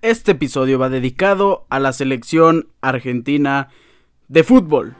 Este 0.00 0.30
episodio 0.30 0.78
va 0.78 0.88
dedicado 0.88 1.66
a 1.70 1.80
la 1.80 1.92
selección 1.92 2.68
argentina 2.80 3.70
de 4.28 4.44
fútbol. 4.44 4.94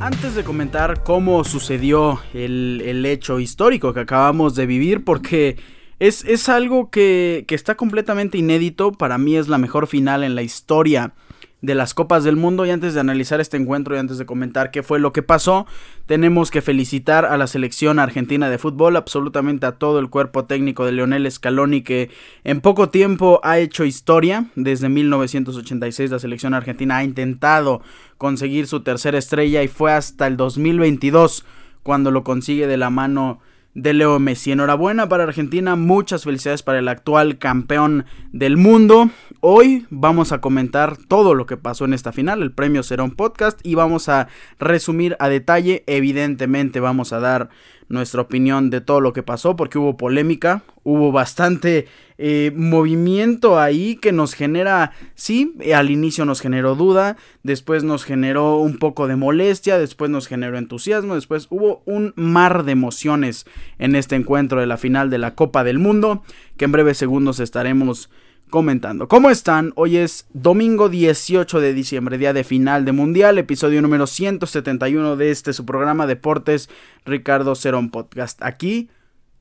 Antes 0.00 0.34
de 0.34 0.42
comentar 0.42 1.04
cómo 1.04 1.44
sucedió 1.44 2.18
el, 2.34 3.06
hecho 3.06 3.38
histórico 3.38 3.94
que 3.94 4.00
acabamos 4.00 4.56
de 4.56 4.66
vivir, 4.66 5.04
porque 5.04 5.56
es, 5.98 6.48
algo 6.48 6.90
que, 6.90 7.44
que, 7.48 7.54
está 7.54 7.76
completamente 7.76 8.38
inédito. 8.38 8.92
Para 8.92 9.18
mí 9.18 9.36
es 9.36 9.48
la 9.48 9.58
mejor 9.58 9.86
final 9.86 10.24
en 10.24 10.34
la 10.34 10.42
historia 10.42 11.12
de 11.60 11.74
las 11.74 11.94
Copas 11.94 12.24
del 12.24 12.36
Mundo. 12.36 12.64
Y 12.66 12.70
antes 12.70 12.94
de 12.94 13.00
analizar 13.00 13.40
este 13.40 13.56
encuentro 13.56 13.94
y 13.94 13.98
antes 13.98 14.18
de 14.18 14.26
comentar 14.26 14.70
qué 14.70 14.82
fue 14.82 14.98
lo 14.98 15.12
que 15.12 15.22
pasó, 15.22 15.66
tenemos 16.06 16.50
que 16.50 16.62
felicitar 16.62 17.24
a 17.24 17.36
la 17.36 17.46
selección 17.46 17.98
argentina 17.98 18.48
de 18.48 18.58
fútbol, 18.58 18.96
absolutamente 18.96 19.66
a 19.66 19.72
todo 19.72 19.98
el 19.98 20.10
cuerpo 20.10 20.44
técnico 20.44 20.84
de 20.84 20.92
Leonel 20.92 21.30
Scaloni 21.30 21.82
que 21.82 22.10
en 22.44 22.60
poco 22.60 22.90
tiempo 22.90 23.40
ha 23.42 23.58
hecho 23.58 23.84
historia. 23.84 24.46
Desde 24.54 24.88
1986 24.88 26.10
la 26.10 26.18
selección 26.18 26.54
argentina 26.54 26.98
ha 26.98 27.04
intentado 27.04 27.82
conseguir 28.16 28.66
su 28.66 28.80
tercera 28.80 29.18
estrella 29.18 29.62
y 29.62 29.68
fue 29.68 29.92
hasta 29.92 30.26
el 30.26 30.36
2022 30.36 31.44
cuando 31.82 32.10
lo 32.10 32.24
consigue 32.24 32.66
de 32.66 32.76
la 32.76 32.90
mano 32.90 33.40
de 33.74 33.92
Leo 33.92 34.18
Messi. 34.18 34.52
Enhorabuena 34.52 35.08
para 35.08 35.24
Argentina, 35.24 35.76
muchas 35.76 36.24
felicidades 36.24 36.62
para 36.62 36.78
el 36.78 36.88
actual 36.88 37.38
campeón 37.38 38.06
del 38.32 38.56
mundo. 38.56 39.10
Hoy 39.40 39.86
vamos 39.90 40.32
a 40.32 40.40
comentar 40.40 40.96
todo 40.96 41.34
lo 41.34 41.46
que 41.46 41.56
pasó 41.56 41.84
en 41.84 41.94
esta 41.94 42.12
final, 42.12 42.42
el 42.42 42.52
premio 42.52 42.82
será 42.82 43.04
un 43.04 43.12
podcast 43.12 43.60
y 43.62 43.74
vamos 43.74 44.08
a 44.08 44.28
resumir 44.58 45.16
a 45.20 45.28
detalle, 45.28 45.84
evidentemente 45.86 46.80
vamos 46.80 47.12
a 47.12 47.20
dar 47.20 47.50
nuestra 47.88 48.22
opinión 48.22 48.70
de 48.70 48.80
todo 48.80 49.00
lo 49.00 49.12
que 49.12 49.22
pasó 49.22 49.56
porque 49.56 49.78
hubo 49.78 49.96
polémica, 49.96 50.62
hubo 50.84 51.10
bastante 51.12 51.86
eh, 52.18 52.52
movimiento 52.54 53.58
ahí 53.58 53.96
que 53.96 54.12
nos 54.12 54.34
genera, 54.34 54.92
sí, 55.14 55.54
al 55.74 55.90
inicio 55.90 56.24
nos 56.24 56.40
generó 56.40 56.74
duda, 56.74 57.16
después 57.42 57.84
nos 57.84 58.04
generó 58.04 58.58
un 58.58 58.78
poco 58.78 59.06
de 59.06 59.16
molestia, 59.16 59.78
después 59.78 60.10
nos 60.10 60.26
generó 60.26 60.58
entusiasmo, 60.58 61.14
después 61.14 61.46
hubo 61.50 61.82
un 61.86 62.12
mar 62.16 62.64
de 62.64 62.72
emociones 62.72 63.46
en 63.78 63.94
este 63.94 64.16
encuentro 64.16 64.60
de 64.60 64.66
la 64.66 64.76
final 64.76 65.10
de 65.10 65.18
la 65.18 65.34
Copa 65.34 65.64
del 65.64 65.78
Mundo 65.78 66.22
que 66.56 66.66
en 66.66 66.72
breves 66.72 66.98
segundos 66.98 67.40
estaremos 67.40 68.10
comentando. 68.48 69.08
¿Cómo 69.08 69.30
están? 69.30 69.72
Hoy 69.76 69.96
es 69.96 70.26
domingo 70.32 70.88
18 70.88 71.60
de 71.60 71.72
diciembre, 71.72 72.18
día 72.18 72.32
de 72.32 72.44
final 72.44 72.84
de 72.84 72.92
Mundial, 72.92 73.38
episodio 73.38 73.80
número 73.82 74.06
171 74.06 75.16
de 75.16 75.30
este 75.30 75.52
su 75.52 75.64
programa 75.64 76.06
Deportes 76.06 76.68
Ricardo 77.04 77.54
Cerón 77.54 77.90
Podcast. 77.90 78.42
Aquí 78.42 78.90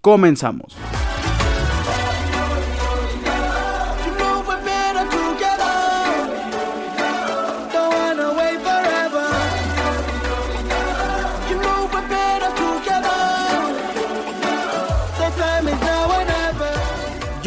comenzamos. 0.01 0.77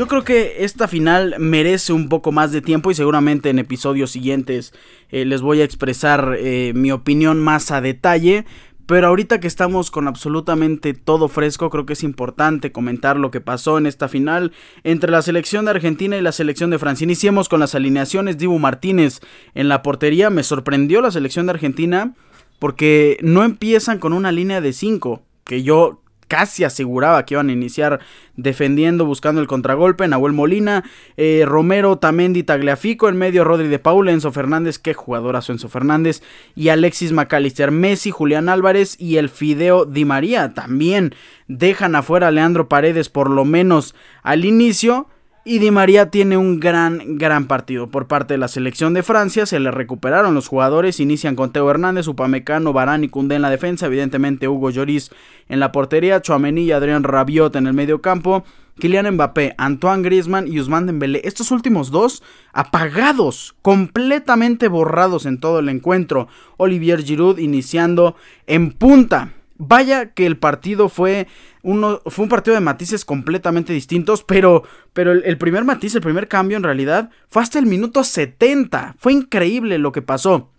Yo 0.00 0.08
creo 0.08 0.24
que 0.24 0.64
esta 0.64 0.88
final 0.88 1.34
merece 1.38 1.92
un 1.92 2.08
poco 2.08 2.32
más 2.32 2.52
de 2.52 2.62
tiempo 2.62 2.90
y 2.90 2.94
seguramente 2.94 3.50
en 3.50 3.58
episodios 3.58 4.10
siguientes 4.10 4.72
eh, 5.10 5.26
les 5.26 5.42
voy 5.42 5.60
a 5.60 5.64
expresar 5.64 6.36
eh, 6.38 6.72
mi 6.74 6.90
opinión 6.90 7.38
más 7.38 7.70
a 7.70 7.82
detalle. 7.82 8.46
Pero 8.86 9.08
ahorita 9.08 9.40
que 9.40 9.46
estamos 9.46 9.90
con 9.90 10.08
absolutamente 10.08 10.94
todo 10.94 11.28
fresco, 11.28 11.68
creo 11.68 11.84
que 11.84 11.92
es 11.92 12.02
importante 12.02 12.72
comentar 12.72 13.18
lo 13.18 13.30
que 13.30 13.42
pasó 13.42 13.76
en 13.76 13.84
esta 13.84 14.08
final 14.08 14.52
entre 14.84 15.10
la 15.10 15.20
selección 15.20 15.66
de 15.66 15.72
Argentina 15.72 16.16
y 16.16 16.22
la 16.22 16.32
selección 16.32 16.70
de 16.70 16.78
Francia. 16.78 17.04
Iniciemos 17.04 17.50
con 17.50 17.60
las 17.60 17.74
alineaciones. 17.74 18.38
Dibu 18.38 18.58
Martínez 18.58 19.20
en 19.54 19.68
la 19.68 19.82
portería. 19.82 20.30
Me 20.30 20.44
sorprendió 20.44 21.02
la 21.02 21.10
selección 21.10 21.44
de 21.44 21.52
Argentina 21.52 22.14
porque 22.58 23.18
no 23.20 23.44
empiezan 23.44 23.98
con 23.98 24.14
una 24.14 24.32
línea 24.32 24.62
de 24.62 24.72
5, 24.72 25.20
que 25.44 25.62
yo 25.62 26.00
casi 26.30 26.62
aseguraba 26.62 27.24
que 27.26 27.34
iban 27.34 27.48
a 27.48 27.52
iniciar 27.52 27.98
defendiendo, 28.36 29.04
buscando 29.04 29.40
el 29.40 29.48
contragolpe. 29.48 30.06
Nahuel 30.06 30.32
Molina, 30.32 30.84
eh, 31.16 31.42
Romero, 31.44 31.98
Tamendi, 31.98 32.44
Tagliafico. 32.44 33.08
En 33.08 33.16
medio, 33.16 33.42
Rodri 33.42 33.66
de 33.66 33.80
Paula, 33.80 34.12
Enzo 34.12 34.30
Fernández. 34.30 34.78
Qué 34.78 34.94
jugadorazo 34.94 35.50
Enzo 35.50 35.68
Fernández. 35.68 36.22
Y 36.54 36.68
Alexis 36.68 37.10
McAllister, 37.10 37.72
Messi, 37.72 38.12
Julián 38.12 38.48
Álvarez 38.48 38.94
y 39.00 39.16
el 39.16 39.28
Fideo 39.28 39.86
Di 39.86 40.04
María. 40.04 40.54
También 40.54 41.16
dejan 41.48 41.96
afuera 41.96 42.28
a 42.28 42.30
Leandro 42.30 42.68
Paredes, 42.68 43.08
por 43.08 43.28
lo 43.28 43.44
menos 43.44 43.96
al 44.22 44.44
inicio. 44.44 45.08
Y 45.42 45.58
Di 45.58 45.70
María 45.70 46.10
tiene 46.10 46.36
un 46.36 46.60
gran, 46.60 47.16
gran 47.16 47.46
partido 47.46 47.88
por 47.88 48.06
parte 48.06 48.34
de 48.34 48.38
la 48.38 48.48
selección 48.48 48.92
de 48.92 49.02
Francia. 49.02 49.46
Se 49.46 49.58
le 49.58 49.70
recuperaron 49.70 50.34
los 50.34 50.48
jugadores. 50.48 51.00
Inician 51.00 51.34
con 51.34 51.50
Teo 51.50 51.70
Hernández, 51.70 52.08
Upamecano, 52.08 52.74
Barán 52.74 53.04
y 53.04 53.08
Cundé 53.08 53.36
en 53.36 53.42
la 53.42 53.50
defensa. 53.50 53.86
Evidentemente 53.86 54.48
Hugo 54.48 54.68
Lloris 54.68 55.10
en 55.48 55.58
la 55.58 55.72
portería. 55.72 56.20
Chouameni 56.20 56.64
y 56.64 56.72
Adrián 56.72 57.04
Rabiot 57.04 57.56
en 57.56 57.66
el 57.66 57.72
medio 57.72 58.02
campo. 58.02 58.44
Kylian 58.78 59.14
Mbappé, 59.14 59.54
Antoine 59.56 60.02
Griezmann 60.02 60.46
y 60.46 60.60
Usman 60.60 60.86
Dembélé. 60.86 61.22
Estos 61.24 61.50
últimos 61.50 61.90
dos 61.90 62.22
apagados, 62.52 63.54
completamente 63.62 64.68
borrados 64.68 65.26
en 65.26 65.38
todo 65.38 65.60
el 65.60 65.68
encuentro. 65.68 66.28
Olivier 66.58 67.02
Giroud 67.02 67.38
iniciando 67.38 68.14
en 68.46 68.72
punta. 68.72 69.32
Vaya 69.62 70.14
que 70.14 70.24
el 70.24 70.38
partido 70.38 70.88
fue, 70.88 71.28
uno, 71.62 72.00
fue 72.06 72.22
un 72.22 72.30
partido 72.30 72.54
de 72.54 72.62
matices 72.62 73.04
completamente 73.04 73.74
distintos, 73.74 74.22
pero, 74.22 74.62
pero 74.94 75.12
el, 75.12 75.36
primer 75.36 75.64
matiz, 75.64 75.94
el 75.94 76.00
primer 76.00 76.28
cambio 76.28 76.56
en 76.56 76.62
realidad 76.62 77.10
fue 77.28 77.42
hasta 77.42 77.58
el 77.58 77.66
minuto 77.66 78.02
70. 78.02 78.94
Fue 78.98 79.12
increíble 79.12 79.76
lo 79.76 79.92
que 79.92 80.00
pasó. 80.00 80.50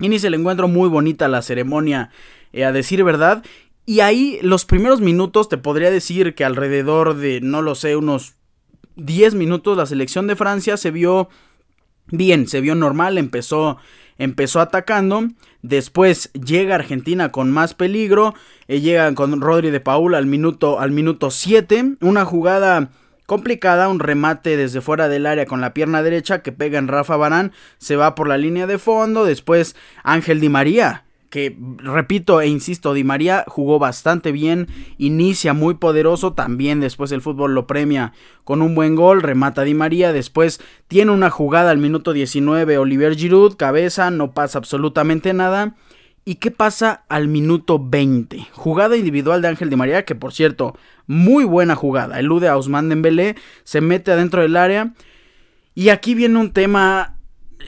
Inicia 0.00 0.26
el 0.26 0.34
encuentro 0.34 0.66
muy 0.66 0.88
bonita 0.88 1.28
la 1.28 1.40
ceremonia, 1.40 2.10
eh, 2.52 2.64
a 2.64 2.72
decir 2.72 3.04
verdad. 3.04 3.44
Y 3.86 4.00
ahí 4.00 4.40
los 4.42 4.64
primeros 4.64 5.00
minutos 5.00 5.48
te 5.48 5.56
podría 5.56 5.92
decir 5.92 6.34
que 6.34 6.44
alrededor 6.44 7.14
de, 7.14 7.40
no 7.40 7.62
lo 7.62 7.76
sé, 7.76 7.94
unos 7.94 8.34
10 8.96 9.36
minutos 9.36 9.76
la 9.76 9.86
selección 9.86 10.26
de 10.26 10.34
Francia 10.34 10.76
se 10.76 10.90
vio 10.90 11.28
bien, 12.08 12.48
se 12.48 12.60
vio 12.60 12.74
normal, 12.74 13.18
empezó 13.18 13.78
empezó 14.18 14.60
atacando. 14.60 15.28
Después 15.62 16.32
llega 16.32 16.74
Argentina 16.74 17.30
con 17.30 17.50
más 17.50 17.74
peligro. 17.74 18.34
Eh, 18.68 18.80
llega 18.80 19.14
con 19.14 19.40
Rodri 19.40 19.70
de 19.70 19.80
Paul 19.80 20.14
al 20.14 20.26
minuto, 20.26 20.80
al 20.80 20.90
minuto 20.90 21.30
7. 21.30 21.96
Una 22.00 22.24
jugada 22.24 22.90
complicada, 23.26 23.88
un 23.88 24.00
remate 24.00 24.56
desde 24.56 24.80
fuera 24.80 25.08
del 25.08 25.26
área 25.26 25.46
con 25.46 25.60
la 25.60 25.74
pierna 25.74 26.02
derecha 26.02 26.42
que 26.42 26.52
pega 26.52 26.78
en 26.78 26.88
Rafa 26.88 27.16
Barán. 27.16 27.52
Se 27.78 27.96
va 27.96 28.14
por 28.14 28.28
la 28.28 28.38
línea 28.38 28.66
de 28.66 28.78
fondo. 28.78 29.24
Después 29.24 29.76
Ángel 30.02 30.40
Di 30.40 30.48
María 30.48 31.04
que 31.32 31.56
repito 31.78 32.42
e 32.42 32.46
insisto, 32.46 32.92
Di 32.92 33.04
María 33.04 33.46
jugó 33.48 33.78
bastante 33.78 34.32
bien, 34.32 34.68
inicia 34.98 35.54
muy 35.54 35.72
poderoso, 35.72 36.34
también 36.34 36.78
después 36.80 37.10
el 37.10 37.22
fútbol 37.22 37.54
lo 37.54 37.66
premia 37.66 38.12
con 38.44 38.60
un 38.60 38.74
buen 38.74 38.96
gol, 38.96 39.22
remata 39.22 39.62
Di 39.62 39.72
María, 39.72 40.12
después 40.12 40.60
tiene 40.88 41.10
una 41.10 41.30
jugada 41.30 41.70
al 41.70 41.78
minuto 41.78 42.12
19 42.12 42.76
Oliver 42.76 43.16
Giroud, 43.16 43.56
cabeza, 43.56 44.10
no 44.10 44.32
pasa 44.34 44.58
absolutamente 44.58 45.32
nada. 45.32 45.74
¿Y 46.26 46.34
qué 46.34 46.50
pasa 46.50 47.04
al 47.08 47.28
minuto 47.28 47.82
20? 47.82 48.48
Jugada 48.52 48.98
individual 48.98 49.40
de 49.40 49.48
Ángel 49.48 49.70
Di 49.70 49.76
María, 49.76 50.04
que 50.04 50.14
por 50.14 50.34
cierto, 50.34 50.76
muy 51.06 51.44
buena 51.44 51.76
jugada. 51.76 52.20
Elude 52.20 52.48
a 52.48 52.56
Ousmane 52.56 52.90
Dembélé, 52.90 53.36
se 53.64 53.80
mete 53.80 54.12
adentro 54.12 54.42
del 54.42 54.56
área. 54.56 54.92
Y 55.74 55.88
aquí 55.88 56.14
viene 56.14 56.38
un 56.38 56.52
tema 56.52 57.16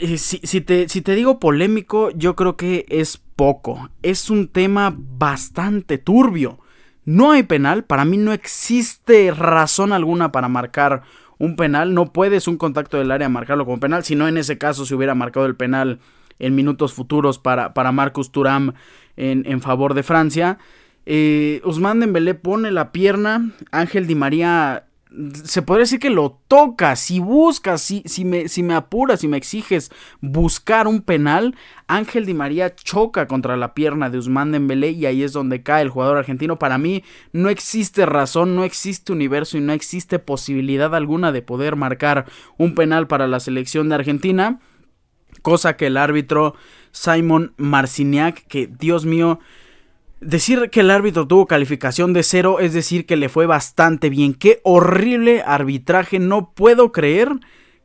eh, 0.01 0.19
si, 0.19 0.61
te, 0.61 0.89
si 0.89 1.01
te 1.01 1.15
digo 1.15 1.39
polémico, 1.39 2.11
yo 2.11 2.37
creo 2.37 2.57
que 2.57 2.87
es 2.89 3.24
poco. 3.37 3.91
Es 4.03 4.31
un 4.31 4.49
tema 4.49 4.95
bastante 4.97 5.99
turbio. 5.99 6.59
No 7.05 7.33
hay 7.33 7.43
penal, 7.43 7.85
para 7.85 8.05
mí 8.05 8.17
no 8.17 8.33
existe 8.33 9.31
razón 9.31 9.93
alguna 9.93 10.33
para 10.33 10.49
marcar 10.49 11.03
un 11.39 11.57
penal. 11.57 11.93
No 11.95 12.13
puedes 12.13 12.49
un 12.49 12.57
contacto 12.57 12.99
del 12.99 13.11
área 13.11 13.29
marcarlo 13.29 13.65
como 13.65 13.81
penal, 13.81 14.05
si 14.05 14.17
no 14.17 14.27
en 14.29 14.39
ese 14.39 14.59
caso 14.59 14.87
se 14.87 14.95
hubiera 14.95 15.15
marcado 15.15 15.47
el 15.47 15.57
penal 15.57 16.01
en 16.39 16.55
minutos 16.55 16.95
futuros 16.95 17.39
para, 17.39 17.75
para 17.75 17.93
Marcus 17.93 18.33
Turam 18.33 18.73
en, 19.17 19.45
en 19.47 19.61
favor 19.61 19.95
de 19.95 20.03
Francia. 20.03 20.59
Eh, 21.07 21.61
Ousmane 21.65 22.01
Dembélé 22.01 22.35
pone 22.35 22.71
la 22.71 22.91
pierna, 22.91 23.51
Ángel 23.71 24.07
Di 24.07 24.15
María 24.15 24.87
se 25.45 25.63
podría 25.63 25.83
decir 25.83 26.01
que 26.01 26.11
lo 26.11 26.41
toca, 26.49 26.97
si 26.97 27.21
buscas, 27.21 27.81
si, 27.81 28.03
si, 28.07 28.25
me, 28.25 28.49
si 28.49 28.63
me 28.63 28.75
apuras, 28.75 29.21
si 29.21 29.29
me 29.29 29.37
exiges 29.37 29.91
buscar 30.21 30.89
un 30.89 31.03
penal, 31.03 31.55
Ángel 31.87 32.27
Di 32.27 32.35
María 32.35 32.75
choca 32.75 33.29
contra 33.29 33.57
la 33.57 33.75
pierna 33.75 34.11
de 34.11 34.19
Usman 34.19 34.53
Dembélé 34.53 34.91
y 34.91 35.07
ahí 35.07 35.23
es 35.23 35.33
donde 35.33 35.63
cae 35.63 35.83
el 35.83 35.91
jugador 35.91 36.17
argentino. 36.17 36.59
Para 36.59 36.79
mí 36.79 37.05
no 37.33 37.49
existe 37.49 38.07
razón, 38.07 38.57
no 38.57 38.65
existe 38.65 39.13
universo 39.13 39.57
y 39.57 39.61
no 39.61 39.73
existe 39.73 40.19
posibilidad 40.19 40.95
alguna 40.95 41.31
de 41.31 41.43
poder 41.43 41.77
marcar 41.77 42.27
un 42.57 42.75
penal 42.75 43.07
para 43.07 43.29
la 43.29 43.41
selección 43.41 43.89
de 43.89 43.95
Argentina, 43.95 44.61
cosa 45.43 45.77
que 45.77 45.87
el 45.87 45.97
árbitro 45.97 46.55
Simon 46.91 47.55
Marciniak, 47.57 48.47
que 48.47 48.67
Dios 48.67 49.05
mío, 49.05 49.39
Decir 50.25 50.71
que 50.71 50.81
el 50.81 50.91
árbitro 50.91 51.29
tuvo 51.29 51.47
calificación 51.47 52.15
de 52.15 52.23
cero 52.23 52.59
es 52.59 52.73
decir 52.73 53.05
que 53.05 53.17
le 53.17 53.29
fue 53.29 53.45
bastante 53.45 54.09
bien. 54.09 54.33
Qué 54.33 54.61
horrible 54.65 55.43
arbitraje. 55.43 56.19
No 56.19 56.55
puedo 56.55 56.93
creer 56.93 57.29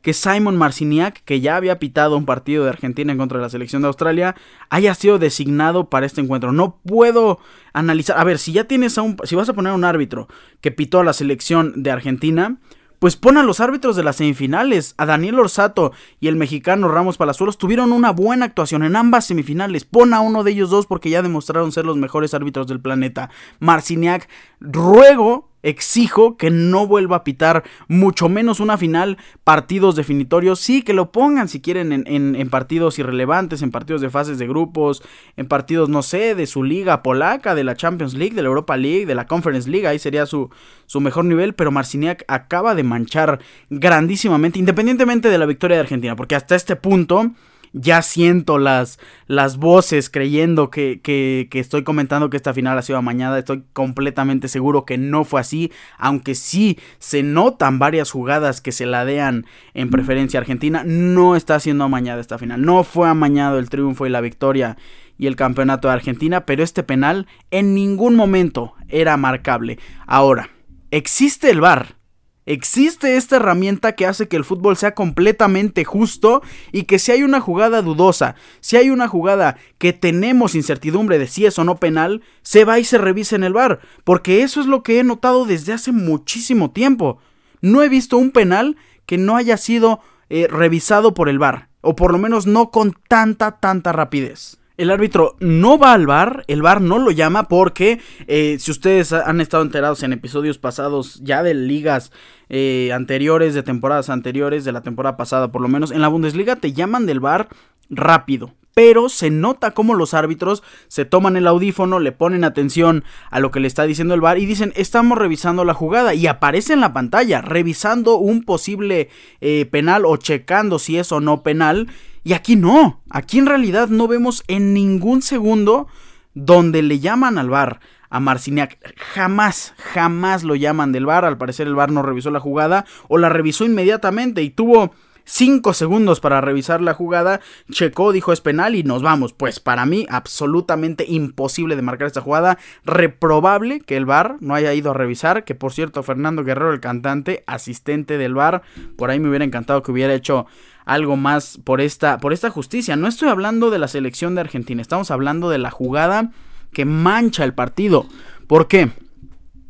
que 0.00 0.14
Simon 0.14 0.56
Marciniak, 0.56 1.22
que 1.24 1.42
ya 1.42 1.56
había 1.56 1.78
pitado 1.78 2.16
un 2.16 2.24
partido 2.24 2.64
de 2.64 2.70
Argentina 2.70 3.12
en 3.12 3.18
contra 3.18 3.36
de 3.36 3.42
la 3.42 3.50
selección 3.50 3.82
de 3.82 3.88
Australia, 3.88 4.36
haya 4.70 4.94
sido 4.94 5.18
designado 5.18 5.90
para 5.90 6.06
este 6.06 6.22
encuentro. 6.22 6.50
No 6.50 6.78
puedo 6.82 7.40
analizar. 7.74 8.18
A 8.18 8.24
ver, 8.24 8.38
si 8.38 8.52
ya 8.52 8.64
tienes 8.64 8.96
a 8.96 9.02
un. 9.02 9.18
Si 9.24 9.34
vas 9.34 9.50
a 9.50 9.52
poner 9.52 9.72
a 9.72 9.76
un 9.76 9.84
árbitro 9.84 10.26
que 10.62 10.70
pitó 10.70 11.00
a 11.00 11.04
la 11.04 11.12
selección 11.12 11.82
de 11.82 11.90
Argentina 11.90 12.56
pues 13.00 13.16
pon 13.16 13.38
a 13.38 13.42
los 13.42 13.60
árbitros 13.60 13.96
de 13.96 14.04
las 14.04 14.16
semifinales. 14.16 14.94
A 14.98 15.06
Daniel 15.06 15.40
Orsato 15.40 15.92
y 16.20 16.28
el 16.28 16.36
mexicano 16.36 16.86
Ramos 16.86 17.16
Palazuelos 17.16 17.58
tuvieron 17.58 17.92
una 17.92 18.12
buena 18.12 18.44
actuación 18.44 18.84
en 18.84 18.94
ambas 18.94 19.24
semifinales. 19.26 19.84
Pon 19.84 20.14
a 20.14 20.20
uno 20.20 20.44
de 20.44 20.52
ellos 20.52 20.70
dos 20.70 20.86
porque 20.86 21.10
ya 21.10 21.22
demostraron 21.22 21.72
ser 21.72 21.86
los 21.86 21.96
mejores 21.96 22.34
árbitros 22.34 22.68
del 22.68 22.80
planeta. 22.80 23.30
Marciniak, 23.58 24.28
ruego 24.60 25.49
Exijo 25.62 26.36
que 26.36 26.50
no 26.50 26.86
vuelva 26.86 27.16
a 27.16 27.24
pitar, 27.24 27.64
mucho 27.88 28.28
menos 28.28 28.60
una 28.60 28.76
final, 28.76 29.18
partidos 29.44 29.96
definitorios. 29.96 30.60
Sí, 30.60 30.82
que 30.82 30.92
lo 30.92 31.12
pongan 31.12 31.48
si 31.48 31.60
quieren 31.60 31.92
en, 31.92 32.50
partidos 32.50 32.98
irrelevantes, 32.98 33.62
en 33.62 33.70
partidos 33.70 34.00
de 34.00 34.10
fases 34.10 34.38
de 34.38 34.48
grupos, 34.48 35.02
en 35.36 35.46
partidos, 35.46 35.88
no 35.88 36.02
sé, 36.02 36.34
de 36.34 36.46
su 36.46 36.62
liga 36.62 37.02
polaca, 37.02 37.54
de 37.54 37.64
la 37.64 37.76
Champions 37.76 38.14
League, 38.14 38.34
de 38.34 38.42
la 38.42 38.48
Europa 38.48 38.76
League, 38.76 39.06
de 39.06 39.14
la 39.14 39.26
Conference 39.26 39.68
League. 39.68 39.86
Ahí 39.86 39.98
sería 39.98 40.26
su, 40.26 40.50
su 40.86 41.00
mejor 41.00 41.24
nivel. 41.24 41.54
Pero 41.54 41.70
Marciniak 41.70 42.24
acaba 42.28 42.74
de 42.74 42.82
manchar 42.82 43.40
grandísimamente, 43.68 44.58
independientemente 44.58 45.28
de 45.28 45.38
la 45.38 45.46
victoria 45.46 45.76
de 45.76 45.82
Argentina, 45.82 46.16
porque 46.16 46.34
hasta 46.34 46.56
este 46.56 46.76
punto 46.76 47.32
ya 47.72 48.02
siento 48.02 48.58
las, 48.58 48.98
las 49.26 49.56
voces 49.56 50.10
creyendo 50.10 50.70
que, 50.70 51.00
que, 51.02 51.48
estoy 51.52 51.84
comentando 51.84 52.30
que 52.30 52.36
esta 52.36 52.54
final 52.54 52.76
ha 52.76 52.82
sido 52.82 52.98
amañada. 52.98 53.38
Estoy 53.38 53.64
completamente 53.72 54.48
seguro 54.48 54.84
que 54.84 54.98
no 54.98 55.24
fue 55.24 55.40
así, 55.40 55.70
aunque 55.98 56.34
sí 56.34 56.78
se 56.98 57.22
notan 57.22 57.78
varias 57.78 58.10
jugadas 58.10 58.60
que 58.60 58.72
se 58.72 58.86
ladean 58.86 59.46
en 59.74 59.90
preferencia 59.90 60.40
argentina. 60.40 60.82
No 60.84 61.36
está 61.36 61.60
siendo 61.60 61.84
amañada 61.84 62.20
esta 62.20 62.38
final. 62.38 62.62
No 62.62 62.82
fue 62.84 63.08
amañado 63.08 63.58
el 63.58 63.70
triunfo 63.70 64.06
y 64.06 64.10
la 64.10 64.20
victoria 64.20 64.76
y 65.16 65.26
el 65.26 65.36
campeonato 65.36 65.88
de 65.88 65.94
Argentina, 65.94 66.46
pero 66.46 66.64
este 66.64 66.82
penal 66.82 67.26
en 67.50 67.74
ningún 67.74 68.16
momento 68.16 68.74
era 68.88 69.16
marcable. 69.16 69.78
Ahora, 70.06 70.48
existe 70.90 71.50
el 71.50 71.60
VAR 71.60 71.99
Existe 72.46 73.16
esta 73.16 73.36
herramienta 73.36 73.92
que 73.92 74.06
hace 74.06 74.26
que 74.26 74.36
el 74.36 74.44
fútbol 74.44 74.76
sea 74.76 74.94
completamente 74.94 75.84
justo 75.84 76.42
y 76.72 76.84
que 76.84 76.98
si 76.98 77.12
hay 77.12 77.22
una 77.22 77.40
jugada 77.40 77.82
dudosa, 77.82 78.34
si 78.60 78.76
hay 78.76 78.90
una 78.90 79.08
jugada 79.08 79.56
que 79.78 79.92
tenemos 79.92 80.54
incertidumbre 80.54 81.18
de 81.18 81.26
si 81.26 81.44
es 81.44 81.58
o 81.58 81.64
no 81.64 81.76
penal, 81.76 82.22
se 82.42 82.64
va 82.64 82.78
y 82.78 82.84
se 82.84 82.98
revisa 82.98 83.36
en 83.36 83.44
el 83.44 83.52
bar, 83.52 83.80
porque 84.04 84.42
eso 84.42 84.60
es 84.60 84.66
lo 84.66 84.82
que 84.82 84.98
he 84.98 85.04
notado 85.04 85.44
desde 85.44 85.74
hace 85.74 85.92
muchísimo 85.92 86.70
tiempo. 86.70 87.18
No 87.60 87.82
he 87.82 87.88
visto 87.88 88.16
un 88.16 88.30
penal 88.30 88.76
que 89.04 89.18
no 89.18 89.36
haya 89.36 89.56
sido 89.56 90.00
eh, 90.30 90.46
revisado 90.48 91.12
por 91.12 91.28
el 91.28 91.38
bar, 91.38 91.68
o 91.82 91.94
por 91.94 92.12
lo 92.12 92.18
menos 92.18 92.46
no 92.46 92.70
con 92.70 92.94
tanta, 93.08 93.60
tanta 93.60 93.92
rapidez. 93.92 94.59
El 94.80 94.90
árbitro 94.90 95.36
no 95.40 95.76
va 95.76 95.92
al 95.92 96.06
bar, 96.06 96.42
el 96.46 96.62
bar 96.62 96.80
no 96.80 96.98
lo 96.98 97.10
llama 97.10 97.48
porque 97.48 98.00
eh, 98.26 98.56
si 98.58 98.70
ustedes 98.70 99.12
han 99.12 99.42
estado 99.42 99.62
enterados 99.62 100.02
en 100.02 100.14
episodios 100.14 100.56
pasados 100.56 101.20
ya 101.22 101.42
de 101.42 101.52
ligas 101.52 102.12
eh, 102.48 102.90
anteriores, 102.94 103.52
de 103.52 103.62
temporadas 103.62 104.08
anteriores, 104.08 104.64
de 104.64 104.72
la 104.72 104.80
temporada 104.80 105.18
pasada 105.18 105.52
por 105.52 105.60
lo 105.60 105.68
menos, 105.68 105.90
en 105.90 106.00
la 106.00 106.08
Bundesliga 106.08 106.56
te 106.56 106.72
llaman 106.72 107.04
del 107.04 107.20
bar 107.20 107.50
rápido. 107.90 108.54
Pero 108.72 109.10
se 109.10 109.28
nota 109.30 109.72
cómo 109.72 109.92
los 109.92 110.14
árbitros 110.14 110.62
se 110.88 111.04
toman 111.04 111.36
el 111.36 111.46
audífono, 111.46 111.98
le 111.98 112.12
ponen 112.12 112.42
atención 112.42 113.04
a 113.30 113.38
lo 113.38 113.50
que 113.50 113.60
le 113.60 113.66
está 113.66 113.82
diciendo 113.82 114.14
el 114.14 114.22
bar 114.22 114.38
y 114.38 114.46
dicen 114.46 114.72
estamos 114.76 115.18
revisando 115.18 115.66
la 115.66 115.74
jugada 115.74 116.14
y 116.14 116.26
aparece 116.26 116.72
en 116.72 116.80
la 116.80 116.94
pantalla 116.94 117.42
revisando 117.42 118.16
un 118.16 118.44
posible 118.44 119.10
eh, 119.42 119.66
penal 119.66 120.06
o 120.06 120.16
checando 120.16 120.78
si 120.78 120.96
es 120.96 121.12
o 121.12 121.20
no 121.20 121.42
penal 121.42 121.88
y 122.22 122.32
aquí 122.34 122.56
no, 122.56 123.02
aquí 123.10 123.38
en 123.38 123.46
realidad 123.46 123.88
no 123.88 124.08
vemos 124.08 124.44
en 124.48 124.74
ningún 124.74 125.22
segundo 125.22 125.88
donde 126.34 126.82
le 126.82 127.00
llaman 127.00 127.38
al 127.38 127.50
bar 127.50 127.80
a 128.10 128.20
Marciniak. 128.20 128.78
Jamás, 128.98 129.74
jamás 129.78 130.42
lo 130.42 130.54
llaman 130.54 130.92
del 130.92 131.06
bar. 131.06 131.24
Al 131.24 131.38
parecer 131.38 131.66
el 131.66 131.74
bar 131.74 131.90
no 131.90 132.02
revisó 132.02 132.30
la 132.30 132.40
jugada 132.40 132.84
o 133.08 133.18
la 133.18 133.28
revisó 133.28 133.64
inmediatamente 133.64 134.42
y 134.42 134.50
tuvo 134.50 134.92
5 135.24 135.74
segundos 135.74 136.18
para 136.18 136.40
revisar 136.40 136.80
la 136.80 136.92
jugada, 136.92 137.40
checó, 137.70 138.10
dijo 138.10 138.32
es 138.32 138.40
penal 138.40 138.74
y 138.74 138.82
nos 138.82 139.02
vamos. 139.02 139.32
Pues 139.32 139.60
para 139.60 139.86
mí 139.86 140.06
absolutamente 140.10 141.04
imposible 141.06 141.76
de 141.76 141.82
marcar 141.82 142.08
esta 142.08 142.20
jugada, 142.20 142.58
reprobable 142.84 143.80
que 143.80 143.96
el 143.96 144.06
VAR 144.06 144.36
no 144.40 144.54
haya 144.54 144.74
ido 144.74 144.90
a 144.90 144.94
revisar, 144.94 145.44
que 145.44 145.54
por 145.54 145.72
cierto 145.72 146.02
Fernando 146.02 146.42
Guerrero, 146.42 146.72
el 146.72 146.80
cantante, 146.80 147.44
asistente 147.46 148.18
del 148.18 148.34
VAR, 148.34 148.62
por 148.96 149.10
ahí 149.10 149.20
me 149.20 149.28
hubiera 149.28 149.44
encantado 149.44 149.84
que 149.84 149.92
hubiera 149.92 150.14
hecho 150.14 150.46
algo 150.84 151.16
más 151.16 151.58
por 151.62 151.80
esta, 151.80 152.18
por 152.18 152.32
esta 152.32 152.50
justicia. 152.50 152.96
No 152.96 153.08
estoy 153.08 153.28
hablando 153.28 153.70
de 153.70 153.78
la 153.78 153.88
selección 153.88 154.34
de 154.34 154.42
Argentina, 154.42 154.82
estamos 154.82 155.10
hablando 155.10 155.50
de 155.50 155.58
la 155.58 155.70
jugada 155.70 156.30
que 156.72 156.84
mancha 156.84 157.44
el 157.44 157.54
partido. 157.54 158.06
¿Por 158.46 158.68
qué? 158.68 158.90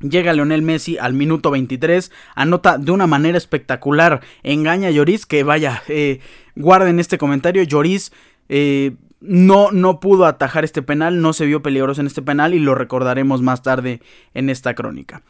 Llega 0.00 0.32
Leonel 0.32 0.62
Messi 0.62 0.96
al 0.96 1.12
minuto 1.12 1.50
23, 1.50 2.10
anota 2.34 2.78
de 2.78 2.90
una 2.90 3.06
manera 3.06 3.36
espectacular, 3.36 4.22
engaña 4.42 4.88
a 4.88 4.90
Lloris, 4.90 5.26
que 5.26 5.42
vaya, 5.42 5.82
eh, 5.88 6.20
guarden 6.56 6.98
este 6.98 7.18
comentario, 7.18 7.62
Lloris 7.62 8.10
eh, 8.48 8.96
no, 9.20 9.70
no 9.70 10.00
pudo 10.00 10.24
atajar 10.24 10.64
este 10.64 10.82
penal, 10.82 11.20
no 11.20 11.32
se 11.34 11.44
vio 11.44 11.62
peligroso 11.62 12.00
en 12.00 12.06
este 12.06 12.22
penal 12.22 12.54
y 12.54 12.58
lo 12.58 12.74
recordaremos 12.74 13.42
más 13.42 13.62
tarde 13.62 14.00
en 14.32 14.48
esta 14.48 14.74
crónica. 14.74 15.22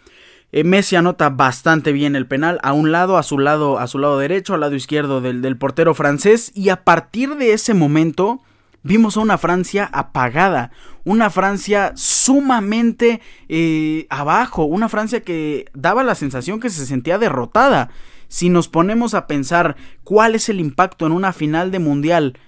Eh, 0.52 0.64
Messi 0.64 0.96
anota 0.96 1.30
bastante 1.30 1.92
bien 1.92 2.16
el 2.16 2.26
penal, 2.26 2.58
a 2.62 2.72
un 2.72 2.90
lado, 2.90 3.18
a 3.18 3.22
su 3.22 3.38
lado, 3.38 3.78
a 3.78 3.86
su 3.86 3.98
lado 3.98 4.18
derecho, 4.18 4.54
al 4.54 4.60
lado 4.60 4.74
izquierdo 4.74 5.20
del, 5.20 5.42
del 5.42 5.56
portero 5.56 5.94
francés 5.94 6.50
y 6.54 6.70
a 6.70 6.82
partir 6.84 7.36
de 7.36 7.52
ese 7.52 7.72
momento 7.72 8.40
vimos 8.82 9.16
a 9.16 9.20
una 9.20 9.38
Francia 9.38 9.88
apagada, 9.92 10.70
una 11.04 11.30
Francia 11.30 11.92
sumamente 11.94 13.20
eh, 13.48 14.06
abajo, 14.10 14.64
una 14.64 14.88
Francia 14.88 15.20
que 15.20 15.66
daba 15.74 16.02
la 16.02 16.14
sensación 16.14 16.60
que 16.60 16.70
se 16.70 16.86
sentía 16.86 17.18
derrotada. 17.18 17.90
Si 18.28 18.48
nos 18.48 18.68
ponemos 18.68 19.14
a 19.14 19.26
pensar 19.26 19.76
cuál 20.04 20.34
es 20.34 20.48
el 20.48 20.60
impacto 20.60 21.06
en 21.06 21.12
una 21.12 21.32
final 21.32 21.70
de 21.70 21.80
mundial, 21.80 22.38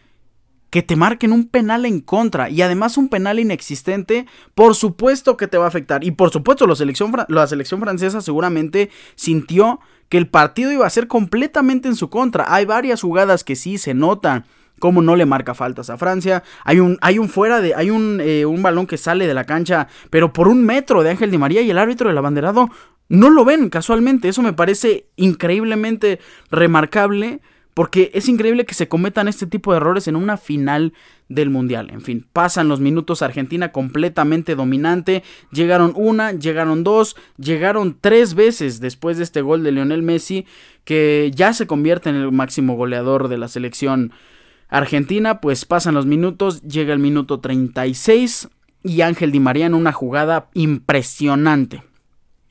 que 0.72 0.82
te 0.82 0.96
marquen 0.96 1.32
un 1.32 1.48
penal 1.48 1.84
en 1.84 2.00
contra 2.00 2.48
y 2.48 2.62
además 2.62 2.96
un 2.96 3.10
penal 3.10 3.38
inexistente, 3.38 4.24
por 4.54 4.74
supuesto 4.74 5.36
que 5.36 5.46
te 5.46 5.58
va 5.58 5.66
a 5.66 5.68
afectar. 5.68 6.02
Y 6.02 6.12
por 6.12 6.30
supuesto 6.30 6.66
la 6.66 6.74
selección, 6.74 7.12
la 7.28 7.46
selección 7.46 7.78
francesa 7.78 8.22
seguramente 8.22 8.88
sintió 9.14 9.80
que 10.08 10.16
el 10.16 10.28
partido 10.28 10.72
iba 10.72 10.86
a 10.86 10.90
ser 10.90 11.08
completamente 11.08 11.88
en 11.88 11.94
su 11.94 12.08
contra. 12.08 12.54
Hay 12.54 12.64
varias 12.64 13.02
jugadas 13.02 13.44
que 13.44 13.54
sí 13.54 13.76
se 13.76 13.92
notan 13.92 14.46
cómo 14.78 15.02
no 15.02 15.14
le 15.14 15.26
marca 15.26 15.52
faltas 15.52 15.90
a 15.90 15.98
Francia. 15.98 16.42
Hay 16.64 16.80
un, 16.80 16.96
hay 17.02 17.18
un 17.18 17.28
fuera 17.28 17.60
de, 17.60 17.74
hay 17.74 17.90
un, 17.90 18.22
eh, 18.22 18.46
un 18.46 18.62
balón 18.62 18.86
que 18.86 18.96
sale 18.96 19.26
de 19.26 19.34
la 19.34 19.44
cancha, 19.44 19.88
pero 20.08 20.32
por 20.32 20.48
un 20.48 20.64
metro 20.64 21.02
de 21.02 21.10
Ángel 21.10 21.30
Di 21.30 21.36
María 21.36 21.60
y 21.60 21.68
el 21.68 21.76
árbitro 21.76 22.08
del 22.08 22.16
abanderado 22.16 22.70
no 23.10 23.28
lo 23.28 23.44
ven 23.44 23.68
casualmente. 23.68 24.28
Eso 24.30 24.40
me 24.40 24.54
parece 24.54 25.10
increíblemente 25.16 26.18
remarcable. 26.50 27.42
Porque 27.74 28.10
es 28.14 28.28
increíble 28.28 28.66
que 28.66 28.74
se 28.74 28.88
cometan 28.88 29.28
este 29.28 29.46
tipo 29.46 29.72
de 29.72 29.78
errores 29.78 30.06
en 30.06 30.16
una 30.16 30.36
final 30.36 30.92
del 31.28 31.48
Mundial. 31.48 31.90
En 31.90 32.02
fin, 32.02 32.26
pasan 32.32 32.68
los 32.68 32.80
minutos 32.80 33.22
Argentina 33.22 33.72
completamente 33.72 34.54
dominante. 34.54 35.22
Llegaron 35.50 35.92
una, 35.96 36.32
llegaron 36.32 36.84
dos, 36.84 37.16
llegaron 37.38 37.96
tres 37.98 38.34
veces 38.34 38.80
después 38.80 39.16
de 39.16 39.24
este 39.24 39.40
gol 39.40 39.62
de 39.62 39.72
Lionel 39.72 40.02
Messi, 40.02 40.46
que 40.84 41.30
ya 41.34 41.54
se 41.54 41.66
convierte 41.66 42.10
en 42.10 42.16
el 42.16 42.30
máximo 42.30 42.76
goleador 42.76 43.28
de 43.28 43.38
la 43.38 43.48
selección 43.48 44.12
Argentina, 44.68 45.40
pues 45.40 45.64
pasan 45.66 45.94
los 45.94 46.06
minutos, 46.06 46.62
llega 46.62 46.94
el 46.94 46.98
minuto 46.98 47.40
36 47.40 48.48
y 48.82 49.02
Ángel 49.02 49.30
Di 49.30 49.38
María 49.38 49.66
en 49.66 49.74
una 49.74 49.92
jugada 49.92 50.48
impresionante. 50.54 51.82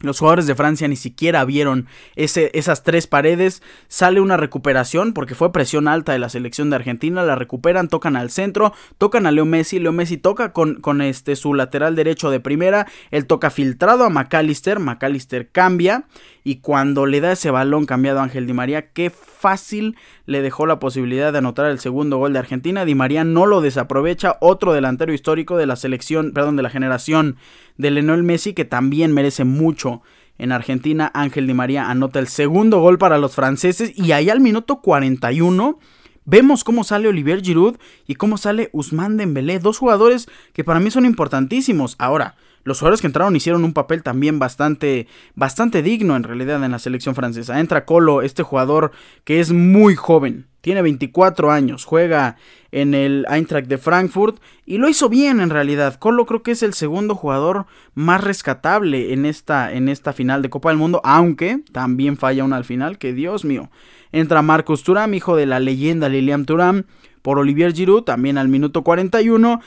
Los 0.02 0.20
jugadores 0.20 0.48
de 0.48 0.56
Francia 0.56 0.88
ni 0.88 0.96
siquiera 0.96 1.44
vieron 1.46 1.88
ese, 2.16 2.52
esas 2.54 2.84
tres 2.84 3.08
paredes. 3.08 3.62
Sale 3.88 4.22
una 4.22 4.38
recuperación 4.38 5.14
porque 5.14 5.36
fue 5.36 5.52
presión 5.52 5.88
alta 5.88 6.12
de 6.12 6.20
la 6.20 6.30
selección 6.30 6.70
de 6.70 6.78
Argentina. 6.78 7.24
La 7.24 7.36
recuperan, 7.36 7.88
tocan 7.88 8.16
al 8.16 8.32
centro, 8.32 8.74
tocan 8.98 9.26
a 9.26 9.32
Leo 9.32 9.46
Messi. 9.46 9.80
Leo 9.80 9.92
Messi 9.92 10.18
toca 10.18 10.54
con, 10.54 10.82
con 10.82 11.02
este, 11.02 11.36
su 11.36 11.54
lateral 11.54 11.96
derecho 11.96 12.30
de 12.30 12.40
primera. 12.40 12.88
Él 13.12 13.28
toca 13.28 13.50
filtrado 13.50 14.04
a 14.04 14.10
McAllister. 14.10 14.80
McAllister 14.80 15.50
cambia. 15.50 16.06
Y 16.44 16.58
cuando 16.58 17.06
le 17.06 17.22
da 17.22 17.34
ese 17.34 17.52
balón 17.52 17.86
cambiado 17.86 18.20
a 18.20 18.24
Ángel 18.24 18.48
Di 18.48 18.54
María, 18.54 18.92
qué 18.94 19.12
fácil 19.12 19.96
le 20.26 20.42
dejó 20.42 20.66
la 20.66 20.80
posibilidad 20.80 21.32
de 21.32 21.38
anotar 21.38 21.70
el 21.70 21.80
segundo 21.80 22.18
gol 22.18 22.34
de 22.34 22.40
Argentina. 22.40 22.84
Di 22.84 22.96
María 22.96 23.24
no 23.24 23.46
lo 23.46 23.62
desaprovecha. 23.62 24.38
Otro 24.42 24.74
delantero 24.74 25.14
histórico 25.14 25.58
de 25.58 25.68
la 25.68 25.76
selección, 25.76 26.32
perdón, 26.32 26.56
de 26.56 26.64
la 26.64 26.70
generación 26.70 27.38
de 27.78 27.92
Lionel 27.92 28.24
Messi 28.24 28.54
que 28.54 28.66
también 28.66 29.14
merece 29.14 29.44
mucho 29.44 30.02
en 30.38 30.52
Argentina. 30.52 31.12
Ángel 31.14 31.48
Di 31.48 31.54
María 31.54 31.90
anota 31.90 32.20
el 32.20 32.28
segundo 32.28 32.80
gol 32.80 32.98
para 32.98 33.18
los 33.18 33.36
franceses 33.36 33.94
y 33.96 34.12
ahí 34.12 34.30
al 34.30 34.40
minuto 34.40 34.82
41 34.82 35.80
vemos 36.26 36.64
cómo 36.64 36.84
sale 36.84 37.08
Olivier 37.08 37.42
Giroud 37.42 37.78
y 38.08 38.16
cómo 38.16 38.38
sale 38.38 38.70
Ousmane 38.74 39.18
Dembélé, 39.18 39.60
dos 39.60 39.78
jugadores 39.78 40.28
que 40.54 40.64
para 40.64 40.80
mí 40.80 40.92
son 40.92 41.06
importantísimos. 41.06 41.96
Ahora, 42.00 42.36
los 42.64 42.80
jugadores 42.80 43.02
que 43.02 43.08
entraron 43.08 43.36
hicieron 43.36 43.64
un 43.64 43.74
papel 43.74 44.04
también 44.04 44.40
bastante, 44.40 45.08
bastante 45.36 45.82
digno 45.82 46.16
en 46.16 46.24
realidad 46.24 46.64
en 46.64 46.72
la 46.72 46.80
selección 46.80 47.16
francesa. 47.16 47.60
Entra 47.60 47.86
Colo, 47.86 48.22
este 48.22 48.44
jugador 48.44 48.92
que 49.24 49.40
es 49.40 49.52
muy 49.52 49.96
joven, 49.96 50.48
tiene 50.62 50.84
24 50.84 51.52
años, 51.52 51.86
juega 51.86 52.38
en 52.72 52.94
el 52.94 53.26
Eintracht 53.30 53.68
de 53.68 53.80
Frankfurt 53.80 54.40
y 54.66 54.78
lo 54.78 54.88
hizo 54.88 55.10
bien 55.10 55.42
en 55.42 55.50
realidad. 55.50 55.96
Colo 55.96 56.26
creo 56.28 56.44
que 56.44 56.52
es 56.52 56.62
el 56.62 56.74
segundo 56.74 57.16
jugador 57.16 57.66
más 57.96 58.24
rescatable 58.24 59.12
en 59.12 59.26
esta, 59.26 59.74
en 59.74 59.90
esta 59.90 60.14
final 60.14 60.44
de 60.44 60.52
Copa 60.52 60.70
del 60.70 60.78
Mundo, 60.78 61.02
aunque 61.04 61.62
también 61.72 62.16
falla 62.16 62.44
una 62.44 62.58
al 62.58 62.66
final, 62.66 63.00
que 63.00 63.12
Dios 63.12 63.44
mío. 63.44 63.72
Entra 64.12 64.42
Marcos 64.42 64.84
Turam, 64.84 65.14
hijo 65.16 65.36
de 65.36 65.48
la 65.48 65.60
leyenda 65.60 66.10
Lilian 66.10 66.46
Turam, 66.46 66.84
por 67.22 67.40
Olivier 67.40 67.74
Giroud, 67.74 68.04
también 68.04 68.38
al 68.38 68.48
minuto 68.48 68.84
41. 68.84 69.62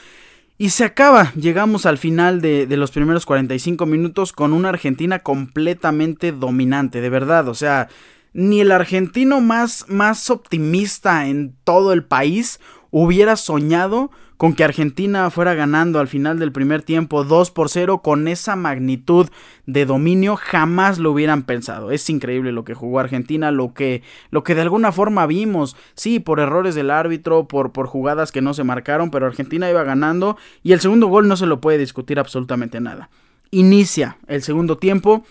Y 0.57 0.69
se 0.69 0.85
acaba, 0.85 1.33
llegamos 1.33 1.85
al 1.85 1.97
final 1.97 2.39
de, 2.39 2.65
de, 2.65 2.77
los 2.77 2.91
primeros 2.91 3.25
45 3.25 3.85
minutos 3.85 4.31
con 4.31 4.53
una 4.53 4.69
Argentina 4.69 5.19
completamente 5.19 6.31
dominante, 6.31 7.01
de 7.01 7.09
verdad, 7.09 7.49
o 7.49 7.53
sea, 7.53 7.89
ni 8.31 8.61
el 8.61 8.71
argentino 8.71 9.41
más, 9.41 9.85
más 9.89 10.29
optimista 10.29 11.27
en 11.27 11.55
todo 11.63 11.91
el 11.91 12.05
país 12.05 12.59
hubiera 12.89 13.35
soñado 13.35 14.11
con 14.37 14.53
que 14.53 14.63
Argentina 14.63 15.29
fuera 15.29 15.53
ganando 15.53 15.99
al 15.99 16.07
final 16.07 16.39
del 16.39 16.51
primer 16.51 16.81
tiempo 16.81 17.23
2 17.23 17.51
por 17.51 17.69
0 17.69 17.99
con 17.99 18.27
esa 18.27 18.55
magnitud 18.55 19.29
de 19.65 19.85
dominio 19.85 20.35
jamás 20.35 20.99
lo 20.99 21.11
hubieran 21.11 21.43
pensado. 21.43 21.91
Es 21.91 22.09
increíble 22.09 22.51
lo 22.51 22.65
que 22.65 22.73
jugó 22.73 22.99
Argentina, 22.99 23.51
lo 23.51 23.73
que, 23.73 24.03
lo 24.31 24.43
que 24.43 24.55
de 24.55 24.61
alguna 24.61 24.91
forma 24.91 25.25
vimos, 25.25 25.75
sí, 25.95 26.19
por 26.19 26.39
errores 26.39 26.75
del 26.75 26.91
árbitro, 26.91 27.47
por, 27.47 27.71
por 27.71 27.87
jugadas 27.87 28.31
que 28.31 28.41
no 28.41 28.53
se 28.53 28.63
marcaron, 28.63 29.11
pero 29.11 29.25
Argentina 29.25 29.69
iba 29.69 29.83
ganando 29.83 30.37
y 30.63 30.73
el 30.73 30.81
segundo 30.81 31.07
gol 31.07 31.27
no 31.27 31.37
se 31.37 31.45
lo 31.45 31.61
puede 31.61 31.77
discutir 31.77 32.19
absolutamente 32.19 32.81
nada. 32.81 33.09
Inicia 33.51 34.17
el 34.27 34.41
segundo 34.41 34.77
tiempo, 34.77 35.23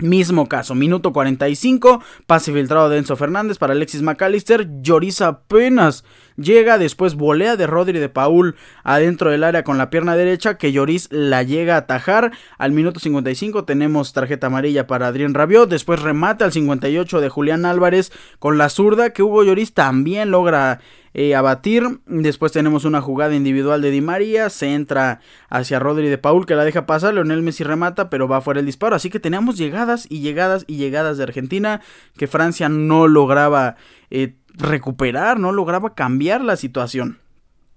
Mismo 0.00 0.48
caso, 0.48 0.76
minuto 0.76 1.12
45, 1.12 2.00
pase 2.28 2.52
filtrado 2.52 2.88
de 2.88 2.98
Enzo 2.98 3.16
Fernández 3.16 3.58
para 3.58 3.72
Alexis 3.72 4.00
McAllister, 4.00 4.68
Lloris 4.80 5.20
apenas 5.20 6.04
llega, 6.36 6.78
después 6.78 7.16
volea 7.16 7.56
de 7.56 7.66
Rodri 7.66 7.98
de 7.98 8.08
Paul 8.08 8.54
adentro 8.84 9.32
del 9.32 9.42
área 9.42 9.64
con 9.64 9.76
la 9.76 9.90
pierna 9.90 10.14
derecha, 10.14 10.56
que 10.56 10.70
Lloris 10.70 11.08
la 11.10 11.42
llega 11.42 11.74
a 11.74 11.78
atajar, 11.78 12.30
al 12.58 12.70
minuto 12.70 13.00
55 13.00 13.64
tenemos 13.64 14.12
tarjeta 14.12 14.46
amarilla 14.46 14.86
para 14.86 15.08
Adrián 15.08 15.34
Rabiot, 15.34 15.68
después 15.68 16.00
remata 16.00 16.44
al 16.44 16.52
58 16.52 17.20
de 17.20 17.28
Julián 17.28 17.64
Álvarez 17.64 18.12
con 18.38 18.56
la 18.56 18.68
zurda, 18.68 19.10
que 19.10 19.24
Hugo 19.24 19.42
Lloris 19.42 19.74
también 19.74 20.30
logra 20.30 20.78
eh, 21.18 21.34
abatir. 21.34 21.82
Después 22.06 22.52
tenemos 22.52 22.84
una 22.84 23.00
jugada 23.00 23.34
individual 23.34 23.82
de 23.82 23.90
Di 23.90 24.00
María. 24.00 24.50
Se 24.50 24.72
entra 24.72 25.18
hacia 25.48 25.80
Rodri 25.80 26.08
de 26.08 26.16
Paul 26.16 26.46
que 26.46 26.54
la 26.54 26.62
deja 26.62 26.86
pasar. 26.86 27.12
Leonel 27.12 27.42
Messi 27.42 27.64
remata, 27.64 28.08
pero 28.08 28.28
va 28.28 28.40
fuera 28.40 28.60
el 28.60 28.66
disparo. 28.66 28.94
Así 28.94 29.10
que 29.10 29.18
teníamos 29.18 29.58
llegadas 29.58 30.06
y 30.08 30.20
llegadas 30.20 30.64
y 30.68 30.76
llegadas 30.76 31.18
de 31.18 31.24
Argentina 31.24 31.80
que 32.16 32.28
Francia 32.28 32.68
no 32.68 33.08
lograba 33.08 33.74
eh, 34.10 34.36
recuperar, 34.54 35.40
no 35.40 35.50
lograba 35.50 35.96
cambiar 35.96 36.44
la 36.44 36.54
situación. 36.54 37.18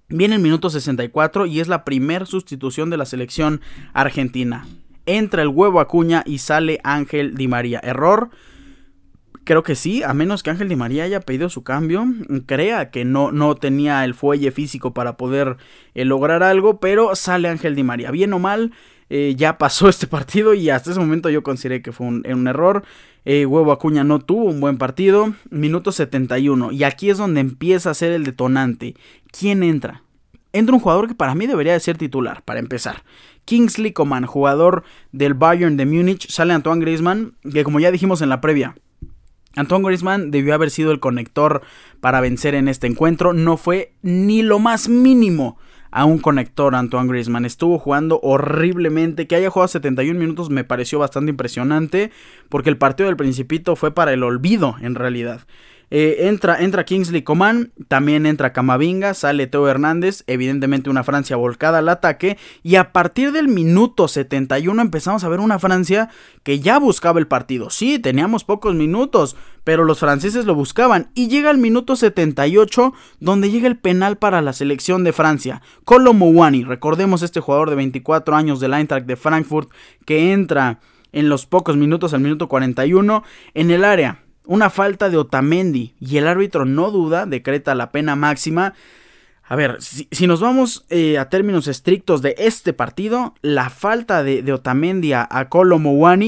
Viene 0.07 0.35
el 0.35 0.41
minuto 0.41 0.69
64 0.69 1.47
y 1.47 1.61
es 1.61 1.67
la 1.67 1.83
primera 1.83 2.27
sustitución 2.27 2.91
de 2.91 2.97
la 2.97 3.05
selección 3.07 3.61
argentina. 3.93 4.67
Entra 5.07 5.41
el 5.41 5.47
huevo 5.47 5.79
Acuña 5.79 6.21
y 6.27 6.37
sale 6.37 6.79
Ángel 6.83 7.33
Di 7.33 7.47
María. 7.47 7.79
Error 7.81 8.29
Creo 9.43 9.63
que 9.63 9.75
sí, 9.75 10.03
a 10.03 10.13
menos 10.13 10.43
que 10.43 10.51
Ángel 10.51 10.69
Di 10.69 10.75
María 10.75 11.03
haya 11.03 11.19
pedido 11.19 11.49
su 11.49 11.63
cambio, 11.63 12.05
crea 12.45 12.91
que 12.91 13.05
no, 13.05 13.31
no 13.31 13.55
tenía 13.55 14.05
el 14.05 14.13
fuelle 14.13 14.51
físico 14.51 14.93
para 14.93 15.17
poder 15.17 15.57
eh, 15.95 16.05
lograr 16.05 16.43
algo, 16.43 16.79
pero 16.79 17.15
sale 17.15 17.47
Ángel 17.47 17.75
Di 17.75 17.81
María. 17.81 18.11
Bien 18.11 18.31
o 18.33 18.39
mal, 18.39 18.71
eh, 19.09 19.33
ya 19.35 19.57
pasó 19.57 19.89
este 19.89 20.07
partido 20.07 20.53
y 20.53 20.69
hasta 20.69 20.91
ese 20.91 20.99
momento 20.99 21.29
yo 21.29 21.43
consideré 21.43 21.81
que 21.81 21.91
fue 21.91 22.07
un, 22.07 22.47
error. 22.47 22.83
Eh, 23.25 23.45
Huevo 23.45 23.71
Acuña 23.71 24.03
no 24.03 24.19
tuvo 24.19 24.45
un 24.45 24.61
buen 24.61 24.77
partido. 24.77 25.33
Minuto 25.49 25.91
71. 25.91 26.71
Y 26.71 26.83
aquí 26.83 27.09
es 27.09 27.17
donde 27.17 27.41
empieza 27.41 27.89
a 27.89 27.95
ser 27.95 28.11
el 28.11 28.23
detonante. 28.23 28.95
¿Quién 29.37 29.63
entra? 29.63 30.03
Entra 30.53 30.75
un 30.75 30.81
jugador 30.81 31.07
que 31.07 31.15
para 31.15 31.35
mí 31.35 31.47
debería 31.47 31.73
de 31.73 31.79
ser 31.79 31.97
titular, 31.97 32.43
para 32.43 32.59
empezar. 32.59 33.03
Kingsley 33.45 33.91
Coman, 33.91 34.25
jugador 34.25 34.83
del 35.11 35.33
Bayern 35.33 35.77
de 35.77 35.85
Múnich. 35.85 36.29
Sale 36.29 36.53
Antoine 36.53 36.81
Griezmann, 36.81 37.33
que 37.51 37.63
como 37.63 37.79
ya 37.79 37.91
dijimos 37.91 38.21
en 38.21 38.29
la 38.29 38.39
previa, 38.39 38.75
Antoine 39.55 39.85
Griezmann 39.85 40.31
debió 40.31 40.53
haber 40.53 40.69
sido 40.69 40.91
el 40.91 40.99
conector 40.99 41.61
para 41.99 42.21
vencer 42.21 42.55
en 42.55 42.67
este 42.67 42.87
encuentro. 42.87 43.33
No 43.33 43.57
fue 43.57 43.93
ni 44.01 44.41
lo 44.41 44.59
más 44.59 44.87
mínimo 44.87 45.57
a 45.91 46.05
un 46.05 46.19
conector 46.19 46.73
Antoine 46.73 47.09
Griezmann. 47.09 47.45
Estuvo 47.45 47.77
jugando 47.77 48.19
horriblemente. 48.23 49.27
Que 49.27 49.35
haya 49.35 49.49
jugado 49.49 49.67
71 49.67 50.17
minutos 50.17 50.49
me 50.49 50.63
pareció 50.63 50.99
bastante 50.99 51.31
impresionante. 51.31 52.11
Porque 52.49 52.69
el 52.69 52.77
partido 52.77 53.07
del 53.07 53.17
Principito 53.17 53.75
fue 53.75 53.93
para 53.93 54.13
el 54.13 54.23
olvido 54.23 54.75
en 54.81 54.95
realidad. 54.95 55.41
Eh, 55.93 56.29
entra, 56.29 56.61
entra 56.61 56.85
Kingsley 56.85 57.21
Coman, 57.21 57.73
también 57.89 58.25
entra 58.25 58.53
Camavinga, 58.53 59.13
sale 59.13 59.45
Teo 59.47 59.67
Hernández, 59.67 60.23
evidentemente 60.25 60.89
una 60.89 61.03
Francia 61.03 61.35
volcada 61.35 61.79
al 61.79 61.89
ataque, 61.89 62.37
y 62.63 62.75
a 62.75 62.93
partir 62.93 63.33
del 63.33 63.49
minuto 63.49 64.07
71 64.07 64.81
empezamos 64.81 65.25
a 65.25 65.29
ver 65.29 65.41
una 65.41 65.59
Francia 65.59 66.09
que 66.43 66.61
ya 66.61 66.79
buscaba 66.79 67.19
el 67.19 67.27
partido. 67.27 67.69
Sí, 67.69 67.99
teníamos 67.99 68.45
pocos 68.45 68.73
minutos, 68.73 69.35
pero 69.65 69.83
los 69.83 69.99
franceses 69.99 70.45
lo 70.45 70.55
buscaban, 70.55 71.11
y 71.13 71.27
llega 71.27 71.51
el 71.51 71.57
minuto 71.57 71.97
78 71.97 72.93
donde 73.19 73.51
llega 73.51 73.67
el 73.67 73.77
penal 73.77 74.17
para 74.17 74.41
la 74.41 74.53
selección 74.53 75.03
de 75.03 75.11
Francia. 75.11 75.61
Colo 75.83 76.13
Mouani, 76.13 76.63
recordemos 76.63 77.21
este 77.21 77.41
jugador 77.41 77.69
de 77.69 77.75
24 77.75 78.33
años 78.37 78.61
del 78.61 78.73
Eintracht 78.73 79.05
de 79.05 79.17
Frankfurt 79.17 79.69
que 80.05 80.31
entra 80.31 80.79
en 81.11 81.27
los 81.27 81.45
pocos 81.45 81.75
minutos 81.75 82.13
al 82.13 82.21
minuto 82.21 82.47
41 82.47 83.25
en 83.53 83.71
el 83.71 83.83
área 83.83 84.20
una 84.45 84.69
falta 84.69 85.09
de 85.09 85.17
Otamendi 85.17 85.93
y 85.99 86.17
el 86.17 86.27
árbitro 86.27 86.65
no 86.65 86.91
duda, 86.91 87.25
decreta 87.25 87.75
la 87.75 87.91
pena 87.91 88.15
máxima. 88.15 88.73
A 89.43 89.55
ver, 89.55 89.77
si, 89.81 90.27
nos 90.27 90.39
vamos 90.39 90.85
eh, 90.89 91.17
a 91.17 91.29
términos 91.29 91.67
estrictos 91.67 92.21
de 92.21 92.35
este 92.37 92.71
partido, 92.73 93.35
la 93.41 93.69
falta 93.69 94.23
de, 94.23 94.51
Otamendi 94.53 95.13
a, 95.13 95.27
a 95.29 95.49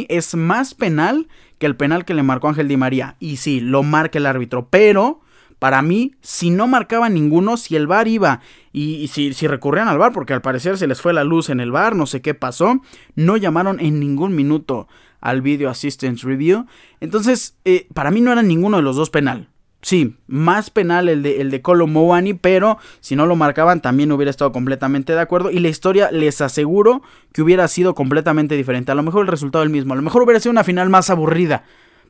es 0.09 0.35
más 0.35 0.73
penal 0.73 1.27
que 1.57 1.65
el 1.65 1.77
penal 1.77 2.03
que 2.03 2.13
le 2.13 2.23
marcó 2.23 2.49
Ángel 2.49 2.67
Di 2.67 2.75
María. 2.75 3.15
Y 3.19 3.37
sí, 3.37 3.61
lo 3.61 3.81
marca 3.83 4.19
el 4.19 4.25
árbitro, 4.25 4.67
pero 4.69 5.21
para 5.63 5.81
mí, 5.81 6.15
si 6.19 6.49
no 6.49 6.67
marcaba 6.67 7.07
ninguno, 7.07 7.55
si 7.55 7.77
el 7.77 7.87
VAR 7.87 8.09
iba 8.09 8.41
y, 8.73 9.07
si, 9.07 9.33
si, 9.33 9.47
recurrían 9.47 9.87
al 9.87 9.97
VAR, 9.97 10.11
porque 10.11 10.33
al 10.33 10.41
parecer 10.41 10.77
se 10.77 10.87
les 10.87 10.99
fue 10.99 11.13
la 11.13 11.23
luz 11.23 11.49
en 11.49 11.61
el 11.61 11.71
VAR, 11.71 11.95
no 11.95 12.05
sé 12.05 12.21
qué 12.21 12.33
pasó, 12.33 12.81
no 13.15 13.37
llamaron 13.37 13.79
en 13.79 14.01
ningún 14.01 14.35
minuto 14.35 14.89
al 15.23 15.41
Video 15.41 15.69
Assistance 15.69 16.27
Review. 16.27 16.67
Entonces, 16.99 17.55
eh, 17.63 17.87
para 17.93 18.11
mí 18.11 18.19
no 18.19 18.31
era 18.31 18.43
ninguno 18.43 18.77
de 18.77 18.83
los 18.83 18.97
dos 18.97 19.09
penal. 19.09 19.47
Sí, 19.81 20.15
más 20.27 20.69
penal 20.69 21.09
el 21.09 21.23
de, 21.23 21.41
el 21.41 21.49
de 21.49 21.61
Colo 21.61 21.87
pero 22.41 22.77
si 22.99 23.15
no 23.15 23.25
lo 23.25 23.35
marcaban 23.35 23.81
también 23.81 24.11
hubiera 24.11 24.29
estado 24.29 24.51
completamente 24.51 25.13
de 25.13 25.19
acuerdo. 25.19 25.49
Y 25.49 25.59
la 25.59 25.69
historia 25.69 26.11
les 26.11 26.41
aseguro 26.41 27.03
que 27.31 27.41
hubiera 27.41 27.67
sido 27.69 27.95
completamente 27.95 28.55
diferente. 28.55 28.91
A 28.91 28.95
lo 28.95 29.03
mejor 29.03 29.21
el 29.21 29.27
resultado 29.29 29.63
es 29.63 29.67
el 29.67 29.73
mismo. 29.73 29.93
A 29.93 29.97
lo 29.97 30.01
mejor 30.01 30.23
hubiera 30.23 30.41
sido 30.41 30.51
una 30.51 30.65
final 30.65 30.89
más 30.89 31.09
aburrida. 31.09 31.63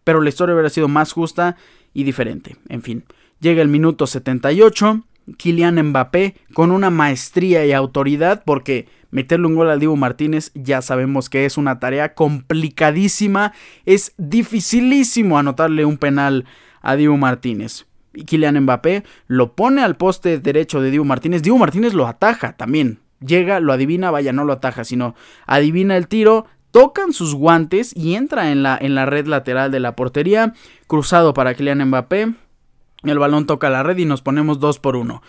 Pero 0.03 0.19
la 0.21 0.29
historia 0.29 0.53
hubiera 0.55 0.69
sido 0.69 0.87
más 0.87 1.13
justa 1.13 1.55
y 1.93 2.03
diferente. 2.03 2.57
En 2.67 2.81
fin, 2.81 3.05
llega 3.39 3.61
el 3.61 3.69
minuto 3.69 4.07
78. 4.07 5.03
Kylian 5.37 5.81
Mbappé 5.89 6.35
con 6.53 6.71
una 6.71 6.89
maestría 6.89 7.65
y 7.65 7.71
autoridad 7.71 8.43
porque 8.45 8.87
meterle 9.11 9.47
un 9.47 9.55
gol 9.55 9.69
al 9.69 9.79
Dibu 9.79 9.95
Martínez 9.95 10.51
ya 10.55 10.81
sabemos 10.81 11.29
que 11.29 11.45
es 11.45 11.57
una 11.57 11.79
tarea 11.79 12.13
complicadísima, 12.13 13.53
es 13.85 14.13
dificilísimo 14.17 15.37
anotarle 15.37 15.85
un 15.85 15.97
penal 15.97 16.45
a 16.81 16.95
Dibu 16.95 17.17
Martínez. 17.17 17.85
Y 18.13 18.25
Kylian 18.25 18.59
Mbappé 18.61 19.03
lo 19.27 19.55
pone 19.55 19.81
al 19.81 19.95
poste 19.95 20.39
derecho 20.39 20.81
de 20.81 20.91
Dibu 20.91 21.05
Martínez, 21.05 21.41
Dibu 21.41 21.57
Martínez 21.57 21.93
lo 21.93 22.07
ataja 22.07 22.53
también, 22.53 22.99
llega, 23.25 23.59
lo 23.59 23.73
adivina, 23.73 24.11
vaya, 24.11 24.33
no 24.33 24.45
lo 24.45 24.53
ataja, 24.53 24.83
sino 24.83 25.15
adivina 25.47 25.97
el 25.97 26.07
tiro, 26.07 26.45
tocan 26.71 27.13
sus 27.13 27.35
guantes 27.35 27.95
y 27.95 28.15
entra 28.15 28.51
en 28.51 28.63
la, 28.63 28.77
en 28.79 28.95
la 28.95 29.05
red 29.05 29.27
lateral 29.27 29.71
de 29.71 29.79
la 29.79 29.95
portería, 29.95 30.53
cruzado 30.87 31.33
para 31.33 31.53
Kylian 31.53 31.87
Mbappé. 31.87 32.33
El 33.03 33.19
balón 33.19 33.45
toca 33.45 33.69
la 33.69 33.83
red 33.83 33.97
y 33.97 34.05
nos 34.05 34.21
ponemos 34.21 34.59
2 34.59 34.79
por 34.79 34.95
1. 34.95 35.21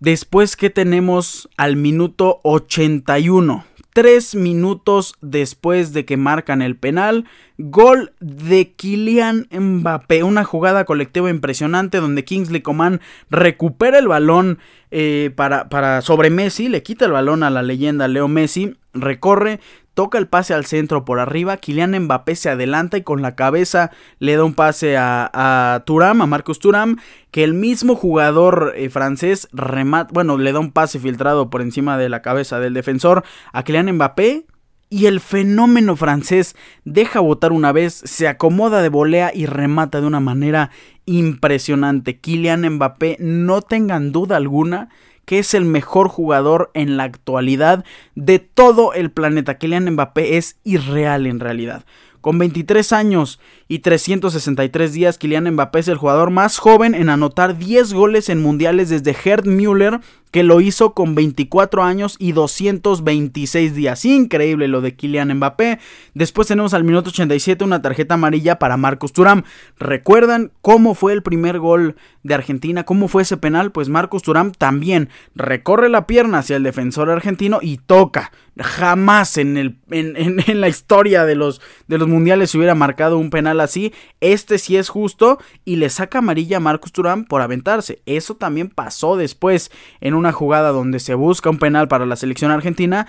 Después 0.00 0.56
que 0.56 0.68
tenemos 0.68 1.48
al 1.56 1.76
minuto 1.76 2.40
81, 2.42 3.64
tres 3.92 4.34
minutos 4.34 5.14
después 5.20 5.92
de 5.92 6.04
que 6.04 6.16
marcan 6.16 6.62
el 6.62 6.76
penal, 6.76 7.26
gol 7.58 8.12
de 8.20 8.72
Kylian 8.72 9.48
Mbappé, 9.50 10.22
una 10.22 10.44
jugada 10.44 10.84
colectiva 10.84 11.30
impresionante 11.30 11.98
donde 11.98 12.24
Kingsley 12.24 12.62
Coman 12.62 13.00
recupera 13.30 13.98
el 13.98 14.08
balón 14.08 14.58
eh, 14.90 15.30
para, 15.36 15.68
para 15.68 16.00
sobre 16.00 16.30
Messi, 16.30 16.68
le 16.68 16.82
quita 16.82 17.04
el 17.04 17.12
balón 17.12 17.42
a 17.42 17.50
la 17.50 17.62
leyenda 17.62 18.08
Leo 18.08 18.28
Messi, 18.28 18.74
recorre, 18.94 19.60
toca 19.94 20.18
el 20.18 20.26
pase 20.26 20.54
al 20.54 20.64
centro 20.64 21.04
por 21.04 21.20
arriba, 21.20 21.56
Kylian 21.56 21.98
Mbappé 21.98 22.36
se 22.36 22.50
adelanta 22.50 22.96
y 22.96 23.02
con 23.02 23.22
la 23.22 23.34
cabeza 23.34 23.90
le 24.18 24.36
da 24.36 24.44
un 24.44 24.54
pase 24.54 24.96
a, 24.96 25.30
a 25.32 25.84
Turam, 25.84 26.22
a 26.22 26.26
Marcus 26.26 26.58
Turam, 26.58 26.96
que 27.30 27.44
el 27.44 27.54
mismo 27.54 27.94
jugador 27.94 28.72
eh, 28.76 28.88
francés 28.90 29.48
remata, 29.52 30.10
bueno, 30.12 30.38
le 30.38 30.52
da 30.52 30.60
un 30.60 30.72
pase 30.72 30.98
filtrado 30.98 31.50
por 31.50 31.62
encima 31.62 31.98
de 31.98 32.08
la 32.08 32.22
cabeza 32.22 32.60
del 32.60 32.74
defensor 32.74 33.24
a 33.52 33.62
Kylian 33.62 33.92
Mbappé. 33.92 34.46
Y 34.88 35.06
el 35.06 35.20
fenómeno 35.20 35.96
francés 35.96 36.54
deja 36.84 37.20
botar 37.20 37.52
una 37.52 37.72
vez, 37.72 37.94
se 37.94 38.28
acomoda 38.28 38.82
de 38.82 38.90
volea 38.90 39.32
y 39.34 39.46
remata 39.46 40.02
de 40.02 40.06
una 40.06 40.20
manera 40.20 40.70
impresionante. 41.06 42.20
Kylian 42.20 42.74
Mbappé, 42.74 43.16
no 43.18 43.62
tengan 43.62 44.12
duda 44.12 44.36
alguna 44.36 44.90
que 45.24 45.38
es 45.38 45.54
el 45.54 45.64
mejor 45.64 46.08
jugador 46.08 46.70
en 46.74 46.96
la 46.96 47.04
actualidad 47.04 47.84
de 48.14 48.38
todo 48.38 48.92
el 48.92 49.10
planeta. 49.10 49.58
Kylian 49.58 49.90
Mbappé 49.90 50.36
es 50.36 50.56
irreal 50.64 51.26
en 51.26 51.40
realidad. 51.40 51.84
Con 52.20 52.38
23 52.38 52.92
años 52.92 53.40
y 53.72 53.78
363 53.78 54.92
días, 54.92 55.16
Kylian 55.16 55.50
Mbappé 55.50 55.78
es 55.78 55.88
el 55.88 55.96
jugador 55.96 56.28
más 56.28 56.58
joven 56.58 56.94
en 56.94 57.08
anotar 57.08 57.56
10 57.56 57.94
goles 57.94 58.28
en 58.28 58.42
mundiales 58.42 58.90
desde 58.90 59.14
Gerd 59.14 59.46
Müller 59.46 60.00
que 60.32 60.42
lo 60.42 60.62
hizo 60.62 60.94
con 60.94 61.14
24 61.14 61.84
años 61.84 62.16
y 62.18 62.32
226 62.32 63.74
días. 63.74 64.04
Increíble 64.06 64.66
lo 64.66 64.80
de 64.80 64.96
Kylian 64.96 65.36
Mbappé. 65.36 65.78
Después 66.14 66.48
tenemos 66.48 66.72
al 66.72 66.84
minuto 66.84 67.10
87 67.10 67.62
una 67.62 67.82
tarjeta 67.82 68.14
amarilla 68.14 68.58
para 68.58 68.78
Marcos 68.78 69.12
Turam. 69.12 69.42
¿Recuerdan 69.78 70.50
cómo 70.62 70.94
fue 70.94 71.12
el 71.12 71.22
primer 71.22 71.58
gol 71.58 71.96
de 72.22 72.32
Argentina? 72.34 72.84
¿Cómo 72.84 73.08
fue 73.08 73.22
ese 73.22 73.36
penal? 73.36 73.72
Pues 73.72 73.90
Marcos 73.90 74.22
Turam 74.22 74.52
también 74.52 75.10
recorre 75.34 75.90
la 75.90 76.06
pierna 76.06 76.38
hacia 76.38 76.56
el 76.56 76.62
defensor 76.62 77.10
argentino 77.10 77.58
y 77.60 77.76
toca. 77.76 78.32
Jamás 78.58 79.36
en, 79.36 79.58
el, 79.58 79.76
en, 79.90 80.60
la 80.60 80.68
historia 80.68 81.26
de 81.26 81.34
los, 81.34 81.60
de 81.88 81.98
los 81.98 82.08
mundiales 82.08 82.50
se 82.50 82.58
hubiera 82.58 82.74
marcado 82.74 83.18
un 83.18 83.28
penal 83.28 83.60
así. 83.62 83.92
Este 84.20 84.56
sí 84.56 84.78
es 84.78 84.88
justo 84.88 85.38
y 85.64 85.76
le 85.76 85.90
saca 85.90 86.18
amarilla 86.18 86.56
a 86.56 86.60
Marcos 86.60 86.92
Turam 86.92 87.26
por 87.26 87.42
aventarse. 87.42 88.00
Eso 88.06 88.34
también 88.34 88.68
pasó 88.68 89.16
después 89.16 89.70
en 90.00 90.14
un 90.14 90.22
una 90.22 90.30
jugada 90.30 90.70
donde 90.70 91.00
se 91.00 91.14
busca 91.14 91.50
un 91.50 91.58
penal 91.58 91.88
para 91.88 92.06
la 92.06 92.14
selección 92.14 92.52
argentina 92.52 93.08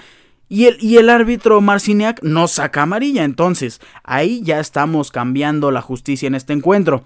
y 0.50 0.66
el, 0.66 0.78
y 0.82 0.98
el 0.98 1.12
árbitro 1.12 1.62
Marciniak 1.62 2.24
no 2.24 2.48
saca 2.48 2.82
amarilla. 2.82 3.24
Entonces, 3.24 3.80
ahí 4.04 4.42
ya 4.42 4.60
estamos 4.60 5.12
cambiando 5.12 5.70
la 5.70 5.82
justicia 5.82 6.26
en 6.26 6.34
este 6.34 6.54
encuentro. 6.54 7.04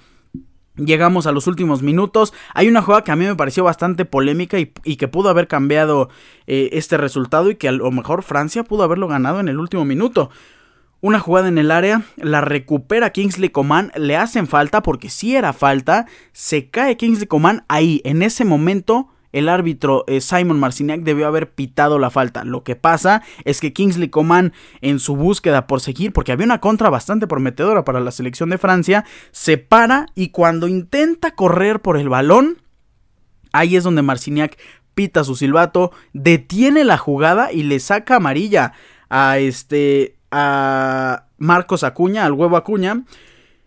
Llegamos 0.77 1.27
a 1.27 1.33
los 1.33 1.45
últimos 1.47 1.81
minutos. 1.81 2.33
Hay 2.53 2.69
una 2.69 2.81
jugada 2.81 3.03
que 3.03 3.11
a 3.11 3.17
mí 3.17 3.25
me 3.25 3.35
pareció 3.35 3.65
bastante 3.65 4.05
polémica 4.05 4.59
y, 4.59 4.95
que 4.95 5.07
pudo 5.09 5.29
haber 5.29 5.49
cambiado 5.49 6.09
eh, 6.45 6.69
este 6.71 6.95
resultado 6.95 7.49
y 7.49 7.55
que 7.55 7.67
a 7.67 7.73
lo 7.73 7.91
mejor 7.91 8.23
Francia 8.23 8.63
pudo 8.63 8.83
haberlo 8.83 9.09
ganado 9.09 9.41
en 9.41 9.49
el 9.49 9.59
último 9.59 9.83
minuto. 9.83 10.29
Una 10.99 11.19
jugada 11.19 11.47
en 11.47 11.59
el 11.59 11.69
área, 11.69 12.01
la 12.15 12.41
recupera 12.41 13.11
Kingsley 13.11 13.49
Coman, 13.49 13.91
le 13.95 14.17
hacen 14.17 14.47
falta 14.47 14.81
porque 14.81 15.09
si 15.09 15.35
era 15.35 15.53
falta, 15.53 16.07
se 16.31 16.69
cae 16.69 16.97
Kingsley 16.97 17.27
Coman 17.27 17.65
ahí, 17.67 18.01
en 18.03 18.23
ese 18.23 18.45
momento 18.45 19.09
el 19.31 19.49
árbitro 19.49 20.03
eh, 20.07 20.21
Simon 20.21 20.59
Marciniak 20.59 21.01
debió 21.01 21.27
haber 21.27 21.51
pitado 21.51 21.99
la 21.99 22.09
falta. 22.09 22.43
Lo 22.43 22.63
que 22.63 22.75
pasa 22.75 23.21
es 23.43 23.59
que 23.59 23.73
Kingsley 23.73 24.09
Coman, 24.09 24.53
en 24.81 24.99
su 24.99 25.15
búsqueda 25.15 25.67
por 25.67 25.81
seguir, 25.81 26.13
porque 26.13 26.31
había 26.31 26.45
una 26.45 26.59
contra 26.59 26.89
bastante 26.89 27.27
prometedora 27.27 27.83
para 27.83 27.99
la 27.99 28.11
selección 28.11 28.49
de 28.49 28.57
Francia, 28.57 29.05
se 29.31 29.59
para 29.59 30.07
y 30.15 30.29
cuando 30.29 30.67
intenta 30.67 31.35
correr 31.35 31.81
por 31.81 31.97
el 31.97 32.09
balón, 32.09 32.57
ahí 33.51 33.75
es 33.75 33.83
donde 33.83 34.01
Marciniak 34.01 34.57
pita 34.95 35.23
su 35.23 35.35
silbato, 35.35 35.91
detiene 36.13 36.83
la 36.83 36.97
jugada 36.97 37.51
y 37.51 37.61
le 37.61 37.79
saca 37.79 38.15
amarilla 38.15 38.73
a 39.09 39.37
este 39.37 40.16
a 40.31 41.25
Marcos 41.37 41.83
Acuña, 41.83 42.25
al 42.25 42.33
huevo 42.33 42.57
Acuña. 42.57 43.03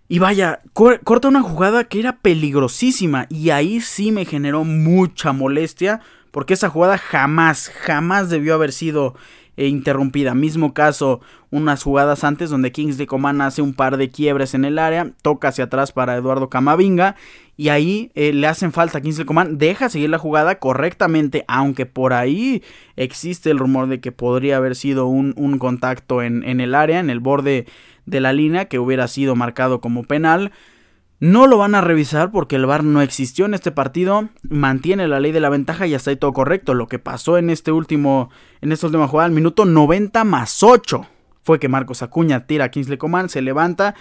Y 0.09 0.19
vaya, 0.19 0.61
corta 0.73 1.29
una 1.29 1.43
jugada 1.43 1.85
que 1.85 2.01
era 2.01 2.17
peligrosísima 2.19 3.27
y 3.29 3.51
ahí 3.51 3.81
sí 3.81 4.11
me 4.11 4.25
generó 4.25 4.65
mucha 4.65 5.33
molestia 5.33 6.01
porque 6.33 6.55
esa 6.55 6.69
jugada 6.69 6.99
jamás, 6.99 7.71
jamás 7.83 8.29
debió 8.29 8.55
haber 8.55 8.73
sido 8.73 9.15
eh, 9.57 9.69
interrumpida. 9.69 10.35
Mismo 10.35 10.75
caso, 10.75 11.21
unas 11.51 11.83
jugadas 11.83 12.25
antes 12.25 12.51
donde 12.51 12.73
Kingsley 12.73 13.07
Coman 13.07 13.41
hace 13.41 13.63
un 13.63 13.75
par 13.75 13.97
de 13.99 14.11
quiebres 14.11 14.55
en 14.55 14.65
el 14.65 14.79
área, 14.79 15.13
toca 15.23 15.49
hacia 15.49 15.65
atrás 15.65 15.93
para 15.93 16.17
Eduardo 16.17 16.49
Camavinga 16.49 17.17
y 17.61 17.69
ahí 17.69 18.11
eh, 18.15 18.33
le 18.33 18.47
hacen 18.47 18.73
falta 18.73 19.03
Kingsley 19.03 19.27
Coman, 19.27 19.59
deja 19.59 19.91
seguir 19.91 20.09
la 20.09 20.17
jugada 20.17 20.59
correctamente, 20.59 21.45
aunque 21.47 21.85
por 21.85 22.15
ahí 22.15 22.63
existe 22.97 23.51
el 23.51 23.59
rumor 23.59 23.87
de 23.87 24.01
que 24.01 24.13
podría 24.13 24.57
haber 24.57 24.75
sido 24.75 25.09
un, 25.09 25.35
un 25.37 25.59
contacto 25.59 26.23
en, 26.23 26.43
en 26.43 26.63
el 26.63 26.75
área, 26.75 27.01
en 27.01 27.11
el 27.11 27.21
borde 27.21 27.67
de 28.07 28.21
la 28.21 28.33
línea 28.33 28.65
que 28.65 28.79
hubiera 28.79 29.09
sido 29.09 29.37
marcado 29.37 29.83
como 29.83 30.05
penal. 30.05 30.53
No 31.19 31.47
lo 31.47 31.59
van 31.59 31.75
a 31.75 31.83
revisar 31.83 32.31
porque 32.31 32.57
el 32.57 32.65
VAR 32.65 32.83
no 32.83 33.03
existió 33.03 33.45
en 33.45 33.53
este 33.53 33.73
partido. 33.73 34.31
Mantiene 34.41 35.07
la 35.07 35.21
ley 35.21 35.31
de 35.31 35.41
la 35.41 35.51
ventaja 35.51 35.87
y 35.87 35.93
está 35.93 36.09
ahí 36.09 36.17
todo 36.17 36.33
correcto. 36.33 36.73
Lo 36.73 36.89
que 36.89 36.99
pasó 36.99 37.37
en 37.37 37.51
este 37.51 37.73
último, 37.73 38.31
en 38.63 38.73
esta 38.73 38.87
última 38.87 39.07
jugada, 39.07 39.27
al 39.27 39.35
minuto 39.35 39.67
90 39.67 40.25
más 40.25 40.63
8, 40.63 41.07
fue 41.43 41.59
que 41.59 41.69
Marcos 41.69 42.03
Acuña 42.03 42.47
tira 42.47 42.65
a 42.65 42.71
Kingsley 42.71 42.97
Coman, 42.97 43.29
se 43.29 43.43
levanta 43.43 43.95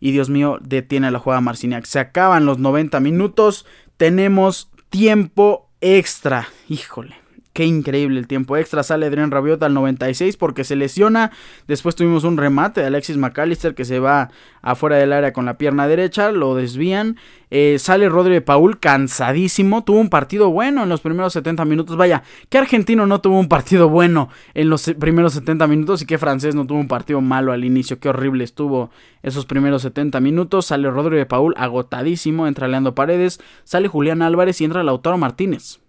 y 0.00 0.12
Dios 0.12 0.30
mío, 0.30 0.58
detiene 0.62 1.10
la 1.10 1.18
jugada 1.18 1.40
Marciniak. 1.42 1.84
Se 1.84 1.98
acaban 2.00 2.46
los 2.46 2.58
90 2.58 2.98
minutos. 3.00 3.66
Tenemos 3.96 4.70
tiempo 4.88 5.68
extra. 5.80 6.48
Híjole. 6.68 7.16
Qué 7.60 7.66
increíble 7.66 8.18
el 8.18 8.26
tiempo 8.26 8.56
extra. 8.56 8.82
Sale 8.82 9.04
Adrián 9.04 9.30
Rabiot 9.30 9.62
al 9.62 9.74
96 9.74 10.38
porque 10.38 10.64
se 10.64 10.76
lesiona. 10.76 11.30
Después 11.68 11.94
tuvimos 11.94 12.24
un 12.24 12.38
remate 12.38 12.80
de 12.80 12.86
Alexis 12.86 13.18
McAllister 13.18 13.74
que 13.74 13.84
se 13.84 13.98
va 13.98 14.30
afuera 14.62 14.96
del 14.96 15.12
área 15.12 15.34
con 15.34 15.44
la 15.44 15.58
pierna 15.58 15.86
derecha. 15.86 16.32
Lo 16.32 16.54
desvían. 16.54 17.18
Eh, 17.50 17.76
sale 17.78 18.08
Rodri 18.08 18.32
de 18.32 18.40
Paul 18.40 18.80
cansadísimo. 18.80 19.84
Tuvo 19.84 19.98
un 19.98 20.08
partido 20.08 20.48
bueno 20.48 20.84
en 20.84 20.88
los 20.88 21.02
primeros 21.02 21.34
70 21.34 21.66
minutos. 21.66 21.98
Vaya, 21.98 22.22
¿qué 22.48 22.56
argentino 22.56 23.06
no 23.06 23.20
tuvo 23.20 23.38
un 23.38 23.50
partido 23.50 23.90
bueno 23.90 24.30
en 24.54 24.70
los 24.70 24.90
primeros 24.98 25.34
70 25.34 25.66
minutos? 25.66 26.00
Y 26.00 26.06
qué 26.06 26.16
francés 26.16 26.54
no 26.54 26.66
tuvo 26.66 26.78
un 26.78 26.88
partido 26.88 27.20
malo 27.20 27.52
al 27.52 27.66
inicio. 27.66 28.00
Qué 28.00 28.08
horrible 28.08 28.42
estuvo 28.42 28.88
esos 29.22 29.44
primeros 29.44 29.82
70 29.82 30.18
minutos. 30.20 30.64
Sale 30.64 30.90
Rodri 30.90 31.18
de 31.18 31.26
Paul 31.26 31.52
agotadísimo. 31.58 32.46
Entra 32.46 32.68
Leandro 32.68 32.94
Paredes. 32.94 33.38
Sale 33.64 33.86
Julián 33.86 34.22
Álvarez 34.22 34.62
y 34.62 34.64
entra 34.64 34.82
Lautaro 34.82 35.18
Martínez. 35.18 35.80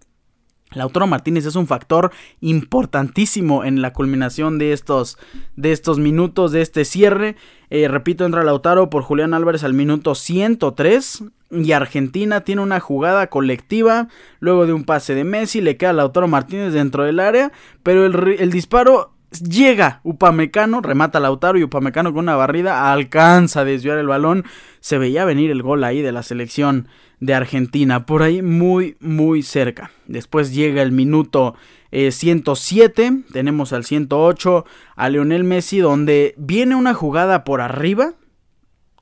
Lautaro 0.74 1.06
Martínez 1.06 1.46
es 1.46 1.56
un 1.56 1.68
factor 1.68 2.12
importantísimo 2.40 3.66
en 3.66 3.82
la 3.82 3.92
culminación 3.92 4.58
de 4.58 4.72
estos, 4.72 5.18
de 5.58 5.74
estos 5.74 6.00
minutos, 6.00 6.54
de 6.54 6.62
este 6.62 6.86
cierre. 6.86 7.36
Eh, 7.70 7.88
repito, 7.90 8.26
entra 8.26 8.44
Lautaro 8.44 8.90
por 8.90 9.04
Julián 9.04 9.34
Álvarez 9.34 9.64
al 9.64 9.74
minuto 9.74 10.16
103. 10.16 11.26
Y 11.52 11.74
Argentina 11.74 12.42
tiene 12.42 12.62
una 12.62 12.80
jugada 12.80 13.28
colectiva. 13.28 14.08
Luego 14.40 14.66
de 14.66 14.72
un 14.72 14.86
pase 14.86 15.14
de 15.14 15.26
Messi, 15.26 15.60
le 15.60 15.76
queda 15.76 15.90
a 15.90 15.94
Lautaro 15.94 16.30
Martínez 16.30 16.72
dentro 16.72 17.04
del 17.04 17.20
área. 17.20 17.52
Pero 17.84 18.06
el, 18.06 18.40
el 18.40 18.52
disparo 18.52 19.14
llega 19.40 20.00
Upamecano, 20.04 20.82
remata 20.82 21.20
Lautaro 21.20 21.58
y 21.58 21.64
Upamecano 21.64 22.14
con 22.14 22.24
una 22.24 22.36
barrida 22.36 22.92
alcanza 22.92 23.62
a 23.62 23.66
desviar 23.66 23.98
el 23.98 24.08
balón. 24.08 24.46
Se 24.80 24.98
veía 24.98 25.26
venir 25.26 25.52
el 25.52 25.62
gol 25.62 25.84
ahí 25.84 26.02
de 26.02 26.12
la 26.14 26.24
selección 26.24 26.88
de 27.22 27.36
Argentina, 27.36 28.06
por 28.06 28.24
ahí 28.24 28.42
muy, 28.42 28.98
muy 29.00 29.44
cerca. 29.44 29.92
Después 30.08 30.54
llega 30.54 30.82
el 30.82 30.92
minuto 30.92 31.56
107, 31.92 33.06
eh, 33.06 33.24
tenemos 33.32 33.74
al 33.74 33.86
108 33.86 34.66
a 34.96 35.10
Lionel 35.10 35.44
Messi, 35.44 35.78
donde 35.80 36.34
viene 36.38 36.76
una 36.76 36.94
jugada 36.94 37.44
por 37.44 37.62
arriba. 37.62 38.16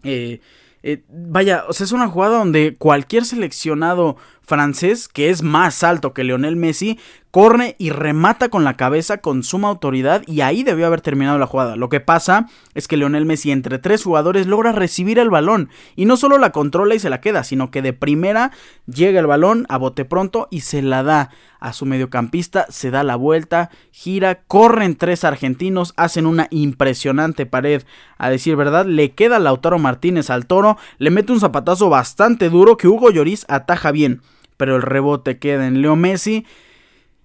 Eh, 0.03 0.41
eh, 0.84 1.03
vaya, 1.10 1.63
o 1.67 1.73
sea, 1.73 1.86
es 1.86 1.91
una 1.93 2.08
jugada 2.08 2.38
donde 2.38 2.75
cualquier 2.77 3.25
seleccionado 3.25 4.17
francés, 4.49 5.07
que 5.07 5.29
es 5.29 5.43
más 5.43 5.83
alto 5.83 6.13
que 6.13 6.25
Lionel 6.25 6.57
Messi, 6.57 6.99
corre 7.31 7.75
y 7.77 7.91
remata 7.91 8.49
con 8.49 8.63
la 8.63 8.75
cabeza 8.75 9.19
con 9.19 9.43
suma 9.43 9.67
autoridad 9.67 10.23
y 10.25 10.41
ahí 10.41 10.63
debió 10.63 10.88
haber 10.88 11.01
terminado 11.01 11.38
la 11.38 11.45
jugada. 11.45 11.75
Lo 11.75 11.89
que 11.89 11.99
pasa 11.99 12.47
es 12.73 12.88
que 12.88 12.97
Lionel 12.97 13.25
Messi 13.25 13.51
entre 13.51 13.77
tres 13.77 14.03
jugadores 14.03 14.47
logra 14.47 14.71
recibir 14.71 15.19
el 15.19 15.29
balón 15.29 15.69
y 15.95 16.05
no 16.05 16.17
solo 16.17 16.39
la 16.39 16.51
controla 16.51 16.95
y 16.95 16.99
se 16.99 17.09
la 17.09 17.21
queda, 17.21 17.43
sino 17.43 17.69
que 17.69 17.81
de 17.81 17.93
primera 17.93 18.51
llega 18.88 19.19
el 19.19 19.27
balón 19.27 19.65
a 19.69 19.77
bote 19.77 20.05
pronto 20.05 20.47
y 20.49 20.62
se 20.62 20.81
la 20.81 21.03
da 21.03 21.29
a 21.59 21.73
su 21.73 21.85
mediocampista, 21.85 22.65
se 22.69 22.89
da 22.89 23.03
la 23.03 23.15
vuelta, 23.15 23.69
gira, 23.91 24.41
corren 24.47 24.95
tres 24.95 25.23
argentinos, 25.23 25.93
hacen 25.97 26.25
una 26.25 26.47
impresionante 26.49 27.45
pared, 27.45 27.83
a 28.17 28.29
decir 28.29 28.55
verdad, 28.55 28.85
le 28.85 29.12
queda 29.12 29.39
Lautaro 29.39 29.77
Martínez 29.77 30.29
al 30.29 30.47
toro, 30.47 30.77
le 30.97 31.12
mete 31.12 31.31
un 31.31 31.39
zapatazo 31.39 31.89
bastante 31.89 32.49
duro 32.49 32.77
que 32.77 32.88
Hugo 32.88 33.12
Lloris 33.12 33.45
ataja 33.49 33.91
bien, 33.91 34.21
pero 34.59 34.75
el 34.75 34.81
rebote 34.81 35.39
queda 35.39 35.67
en 35.67 35.81
Leo 35.81 35.95
Messi. 35.95 36.45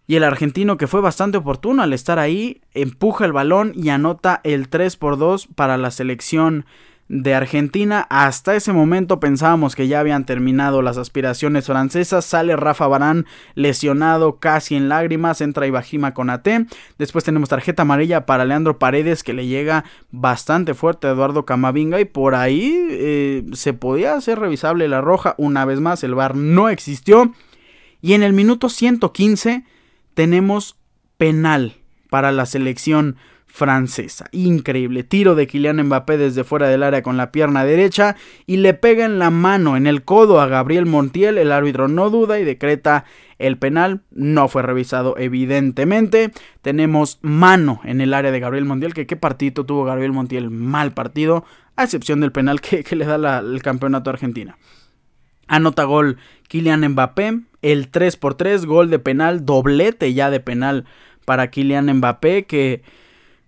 Y 0.07 0.15
el 0.15 0.23
argentino, 0.23 0.77
que 0.77 0.87
fue 0.87 1.01
bastante 1.01 1.39
oportuno 1.39 1.83
al 1.83 1.93
estar 1.93 2.21
ahí, 2.21 2.61
empuja 2.75 3.25
el 3.25 3.33
balón 3.33 3.73
y 3.75 3.89
anota 3.89 4.41
el 4.45 4.69
3 4.69 4.97
por 4.97 5.19
2 5.19 5.49
para 5.49 5.77
la 5.77 5.91
selección 5.91 6.65
de 7.09 7.35
Argentina. 7.35 8.07
Hasta 8.09 8.57
ese 8.57 8.73
momento 8.73 9.21
pensábamos 9.21 9.77
que 9.77 9.89
ya 9.89 10.01
habían 10.01 10.25
terminado 10.25 10.83
las 10.83 10.97
aspiraciones 10.97 11.67
francesas. 11.67 12.25
Sale 12.25 12.57
Rafa 12.57 12.87
Barán 12.87 13.27
lesionado 13.55 14.39
casi 14.39 14.75
en 14.75 14.89
lágrimas. 14.89 15.41
Entra 15.41 15.67
Ibajima 15.67 16.15
con 16.15 16.31
AT. 16.31 16.49
Después 16.99 17.25
tenemos 17.25 17.49
tarjeta 17.49 17.83
amarilla 17.83 18.27
para 18.27 18.45
Leandro 18.45 18.79
Paredes 18.79 19.23
que 19.23 19.35
le 19.35 19.47
llega 19.47 19.85
bastante 20.11 20.75
fuerte 20.75 21.07
a 21.07 21.11
Eduardo 21.11 21.45
Camavinga. 21.45 22.01
Y 22.01 22.05
por 22.05 22.35
ahí 22.35 22.87
eh, 22.91 23.45
se 23.53 23.75
podía 23.75 24.15
hacer 24.15 24.39
revisable 24.39 24.89
la 24.89 25.01
roja. 25.01 25.35
Una 25.39 25.65
vez 25.65 25.81
más, 25.81 26.03
el 26.05 26.15
VAR 26.15 26.37
no 26.37 26.69
existió. 26.69 27.33
Y 28.01 28.15
en 28.15 28.23
el 28.23 28.33
minuto 28.33 28.69
115 28.69 29.65
tenemos 30.15 30.77
penal 31.17 31.77
para 32.11 32.33
la 32.33 32.47
selección 32.47 33.17
francesa. 33.55 34.27
Increíble. 34.33 35.05
Tiro 35.05 35.37
de 35.37 35.47
Kylian 35.47 35.81
Mbappé 35.85 36.19
desde 36.19 36.43
fuera 36.43 36.67
del 36.67 36.83
área 36.83 37.05
con 37.05 37.17
la 37.17 37.31
pierna 37.31 37.65
derecha 37.65 38.17
y 38.49 38.57
le 38.57 38.75
pega 38.75 39.05
en 39.05 39.21
la 39.21 39.31
mano, 39.31 39.77
en 39.77 39.87
el 39.87 40.03
codo 40.03 40.41
a 40.41 40.49
Gabriel 40.49 40.87
Montiel. 40.87 41.39
El 41.39 41.53
árbitro 41.53 41.87
no 41.87 42.11
duda 42.11 42.41
y 42.41 42.45
decreta 42.45 43.05
el 43.39 43.57
penal. 43.57 44.01
No 44.11 44.49
fue 44.49 44.63
revisado 44.63 45.17
evidentemente. 45.19 46.33
Tenemos 46.63 47.21
mano 47.23 47.81
en 47.85 48.01
el 48.01 48.13
área 48.13 48.33
de 48.33 48.41
Gabriel 48.41 48.65
Montiel. 48.65 48.93
Que 48.93 49.07
qué 49.07 49.15
partido 49.15 49.65
tuvo 49.65 49.85
Gabriel 49.85 50.11
Montiel. 50.11 50.51
Mal 50.51 50.93
partido. 50.93 51.45
A 51.77 51.85
excepción 51.85 52.21
del 52.21 52.33
penal 52.33 52.61
que, 52.61 52.85
le 52.97 53.05
da 53.05 53.39
el 53.39 53.63
campeonato 53.63 54.11
a 54.11 54.15
Argentina. 54.15 54.59
Anota 55.47 55.85
gol 55.85 56.17
Kylian 56.49 56.89
Mbappé. 56.89 57.43
El 57.63 57.89
3 57.89 58.17
por 58.17 58.35
3 58.35 58.67
gol 58.67 58.91
de 58.91 58.99
penal, 58.99 59.47
doblete 59.47 60.13
ya 60.13 60.31
de 60.31 60.41
penal 60.41 60.87
para 61.25 61.53
Kylian 61.53 61.99
Mbappé. 61.99 62.47
Que, 62.47 62.83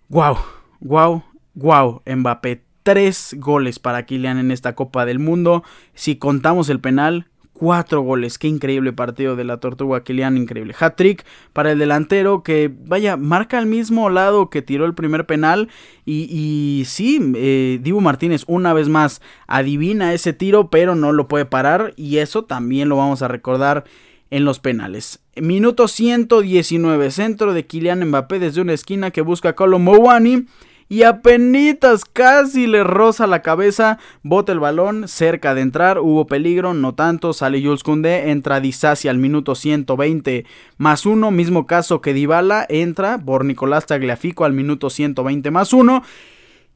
wow, 0.09 0.37
wow, 0.81 1.23
wow, 1.55 2.03
Mbappé. 2.07 2.65
Tres 2.83 3.35
goles 3.39 3.81
para 3.81 4.07
Kylian 4.07 4.39
en 4.39 4.53
esta 4.53 4.77
Copa 4.77 5.05
del 5.05 5.19
Mundo. 5.19 5.65
Si 5.95 6.17
contamos 6.17 6.69
el 6.69 6.79
penal, 6.79 7.27
Cuatro 7.59 8.03
goles, 8.03 8.37
qué 8.39 8.49
increíble 8.49 8.93
partido 8.93 9.35
de 9.35 9.45
la 9.45 9.61
Tortuga 9.61 10.05
Kilian, 10.05 10.37
increíble. 10.37 10.75
Hat-trick 10.79 11.25
para 11.55 11.73
el 11.73 11.79
delantero 11.79 12.43
que, 12.43 12.71
vaya, 12.85 13.17
marca 13.17 13.57
al 13.57 13.65
mismo 13.65 14.11
lado 14.11 14.51
que 14.51 14.61
tiró 14.61 14.85
el 14.85 14.95
primer 14.95 15.25
penal. 15.25 15.71
Y, 16.05 16.29
y 16.31 16.85
sí, 16.85 17.19
eh, 17.35 17.79
Dibu 17.81 18.03
Martínez 18.03 18.45
una 18.47 18.75
vez 18.75 18.91
más 18.91 19.23
adivina 19.47 20.13
ese 20.13 20.35
tiro, 20.35 20.69
pero 20.69 20.97
no 20.97 21.13
lo 21.13 21.29
puede 21.29 21.47
parar. 21.47 21.95
Y 21.97 22.19
eso 22.19 22.45
también 22.45 22.91
lo 22.91 22.97
vamos 22.99 23.23
a 23.23 23.29
recordar 23.29 23.85
en 24.31 24.45
los 24.45 24.59
penales. 24.59 25.21
Minuto 25.37 25.89
119, 25.89 27.11
centro 27.11 27.55
de 27.55 27.67
Kylian 27.67 28.05
Mbappé 28.09 28.39
desde 28.39 28.61
una 28.61 28.73
esquina 28.73 29.11
que 29.11 29.21
busca 29.21 29.51
a 29.51 29.55
Colombo 29.55 29.97
y 30.89 31.03
apenas 31.03 32.05
casi 32.13 32.67
le 32.67 32.85
roza 32.85 33.27
la 33.27 33.43
cabeza, 33.43 33.99
bota 34.23 34.53
el 34.53 34.61
balón, 34.61 35.09
cerca 35.09 35.55
de 35.55 35.63
entrar, 35.63 35.99
hubo 35.99 36.27
peligro, 36.27 36.75
no 36.75 36.95
tanto, 36.95 37.33
sale 37.33 37.61
Jules 37.61 37.83
Koundé, 37.83 38.31
entra 38.31 38.61
Disasi 38.61 39.09
al 39.09 39.19
minuto 39.19 39.57
120 39.57 40.47
más 40.79 41.05
uno, 41.05 41.33
mismo 41.33 41.67
caso 41.67 42.01
que 42.01 42.15
Dybala, 42.15 42.67
entra 42.69 43.19
por 43.19 43.45
Nicolás 43.45 43.87
Tagliafico 43.87 44.45
al 44.45 44.53
minuto 44.53 44.89
120 44.89 45.51
más 45.51 45.73
uno, 45.73 46.05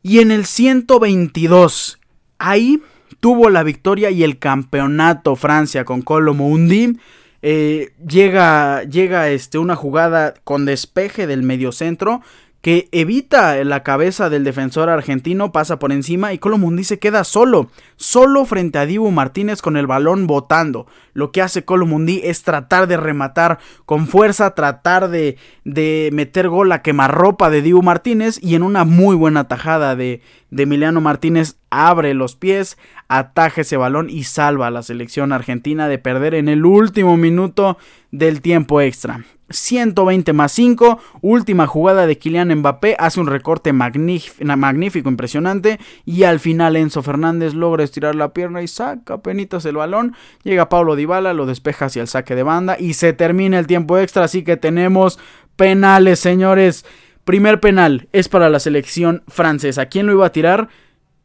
y 0.02 0.18
en 0.18 0.32
el 0.32 0.44
122, 0.44 2.00
ahí 2.38 2.82
tuvo 3.20 3.48
la 3.50 3.62
victoria 3.62 4.10
y 4.10 4.24
el 4.24 4.38
campeonato 4.38 5.36
Francia 5.36 5.84
con 5.84 6.02
Colo 6.02 6.34
Mundi. 6.34 6.98
Eh, 7.42 7.92
llega 8.06 8.82
llega 8.84 9.28
este, 9.28 9.58
una 9.58 9.74
jugada 9.74 10.34
con 10.44 10.66
despeje 10.66 11.26
del 11.26 11.42
mediocentro 11.42 12.20
que 12.60 12.88
evita 12.92 13.62
la 13.64 13.82
cabeza 13.82 14.28
del 14.28 14.44
defensor 14.44 14.90
argentino, 14.90 15.50
pasa 15.50 15.78
por 15.78 15.92
encima 15.92 16.32
y 16.32 16.38
Colomundi 16.38 16.84
se 16.84 16.98
queda 16.98 17.24
solo, 17.24 17.70
solo 17.96 18.44
frente 18.44 18.78
a 18.78 18.86
Dibu 18.86 19.10
Martínez 19.10 19.62
con 19.62 19.78
el 19.78 19.86
balón 19.86 20.26
botando. 20.26 20.86
Lo 21.14 21.32
que 21.32 21.40
hace 21.40 21.64
Colomundi 21.64 22.20
es 22.22 22.42
tratar 22.42 22.86
de 22.86 22.98
rematar 22.98 23.58
con 23.86 24.06
fuerza, 24.06 24.54
tratar 24.54 25.08
de, 25.08 25.38
de 25.64 26.10
meter 26.12 26.48
gol 26.48 26.70
a 26.72 26.82
quemarropa 26.82 27.48
de 27.48 27.62
Dibu 27.62 27.82
Martínez 27.82 28.38
y 28.42 28.54
en 28.54 28.62
una 28.62 28.84
muy 28.84 29.16
buena 29.16 29.48
tajada 29.48 29.96
de, 29.96 30.20
de 30.50 30.62
Emiliano 30.64 31.00
Martínez 31.00 31.56
abre 31.70 32.12
los 32.12 32.36
pies, 32.36 32.76
ataja 33.08 33.62
ese 33.62 33.78
balón 33.78 34.10
y 34.10 34.24
salva 34.24 34.66
a 34.66 34.70
la 34.70 34.82
selección 34.82 35.32
argentina 35.32 35.88
de 35.88 35.98
perder 35.98 36.34
en 36.34 36.48
el 36.48 36.66
último 36.66 37.16
minuto 37.16 37.78
del 38.10 38.42
tiempo 38.42 38.82
extra. 38.82 39.24
120 39.50 40.32
más 40.32 40.52
5. 40.52 40.98
Última 41.20 41.66
jugada 41.66 42.06
de 42.06 42.16
Kylian 42.18 42.54
Mbappé. 42.56 42.96
Hace 42.98 43.20
un 43.20 43.26
recorte 43.26 43.72
magnífico, 43.72 45.08
impresionante. 45.08 45.78
Y 46.04 46.22
al 46.22 46.40
final 46.40 46.76
Enzo 46.76 47.02
Fernández 47.02 47.54
logra 47.54 47.84
estirar 47.84 48.14
la 48.14 48.32
pierna 48.32 48.62
y 48.62 48.68
saca 48.68 49.18
penitas 49.18 49.64
el 49.64 49.76
balón. 49.76 50.14
Llega 50.42 50.68
Pablo 50.68 50.96
Dybala, 50.96 51.34
lo 51.34 51.46
despeja 51.46 51.86
hacia 51.86 52.02
el 52.02 52.08
saque 52.08 52.34
de 52.34 52.42
banda. 52.42 52.76
Y 52.78 52.94
se 52.94 53.12
termina 53.12 53.58
el 53.58 53.66
tiempo 53.66 53.98
extra. 53.98 54.24
Así 54.24 54.42
que 54.42 54.56
tenemos 54.56 55.18
penales, 55.56 56.20
señores. 56.20 56.86
Primer 57.24 57.60
penal 57.60 58.08
es 58.12 58.28
para 58.28 58.48
la 58.48 58.60
selección 58.60 59.22
francesa. 59.28 59.86
¿Quién 59.86 60.06
lo 60.06 60.12
iba 60.12 60.26
a 60.26 60.32
tirar? 60.32 60.68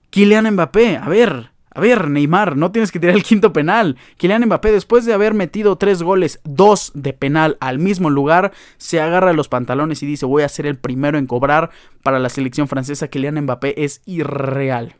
Kylian 0.09 0.51
Mbappé. 0.51 0.97
A 0.97 1.07
ver, 1.09 1.51
a 1.75 1.81
ver, 1.81 2.09
Neymar, 2.09 2.55
no 2.55 2.71
tienes 2.71 2.89
que 2.89 3.01
tirar 3.01 3.17
el 3.17 3.23
quinto 3.23 3.51
penal. 3.51 3.97
Kylian 4.15 4.45
Mbappé, 4.45 4.71
después 4.71 5.05
de 5.05 5.13
haber 5.13 5.33
metido 5.33 5.75
tres 5.75 6.01
goles, 6.01 6.39
dos 6.45 6.93
de 6.95 7.11
penal 7.11 7.57
al 7.59 7.79
mismo 7.79 8.09
lugar, 8.09 8.53
se 8.77 9.01
agarra 9.01 9.33
los 9.33 9.49
pantalones 9.49 10.01
y 10.01 10.05
dice: 10.05 10.25
Voy 10.25 10.43
a 10.43 10.49
ser 10.49 10.67
el 10.67 10.77
primero 10.77 11.17
en 11.17 11.27
cobrar 11.27 11.71
para 12.01 12.17
la 12.19 12.29
selección 12.29 12.69
francesa. 12.69 13.09
Kylian 13.09 13.41
Mbappé 13.41 13.83
es 13.83 14.01
irreal. 14.05 14.95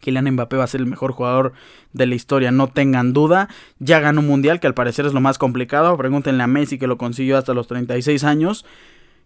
Kylian 0.00 0.30
Mbappé 0.32 0.58
va 0.58 0.64
a 0.64 0.66
ser 0.66 0.82
el 0.82 0.86
mejor 0.86 1.12
jugador 1.12 1.54
de 1.94 2.04
la 2.04 2.14
historia, 2.14 2.50
no 2.50 2.68
tengan 2.68 3.14
duda. 3.14 3.48
Ya 3.78 3.98
ganó 4.00 4.20
un 4.20 4.26
mundial, 4.26 4.60
que 4.60 4.66
al 4.66 4.74
parecer 4.74 5.06
es 5.06 5.14
lo 5.14 5.22
más 5.22 5.38
complicado. 5.38 5.96
Pregúntenle 5.96 6.42
a 6.42 6.46
Messi, 6.46 6.78
que 6.78 6.86
lo 6.86 6.98
consiguió 6.98 7.38
hasta 7.38 7.54
los 7.54 7.66
36 7.66 8.24
años. 8.24 8.66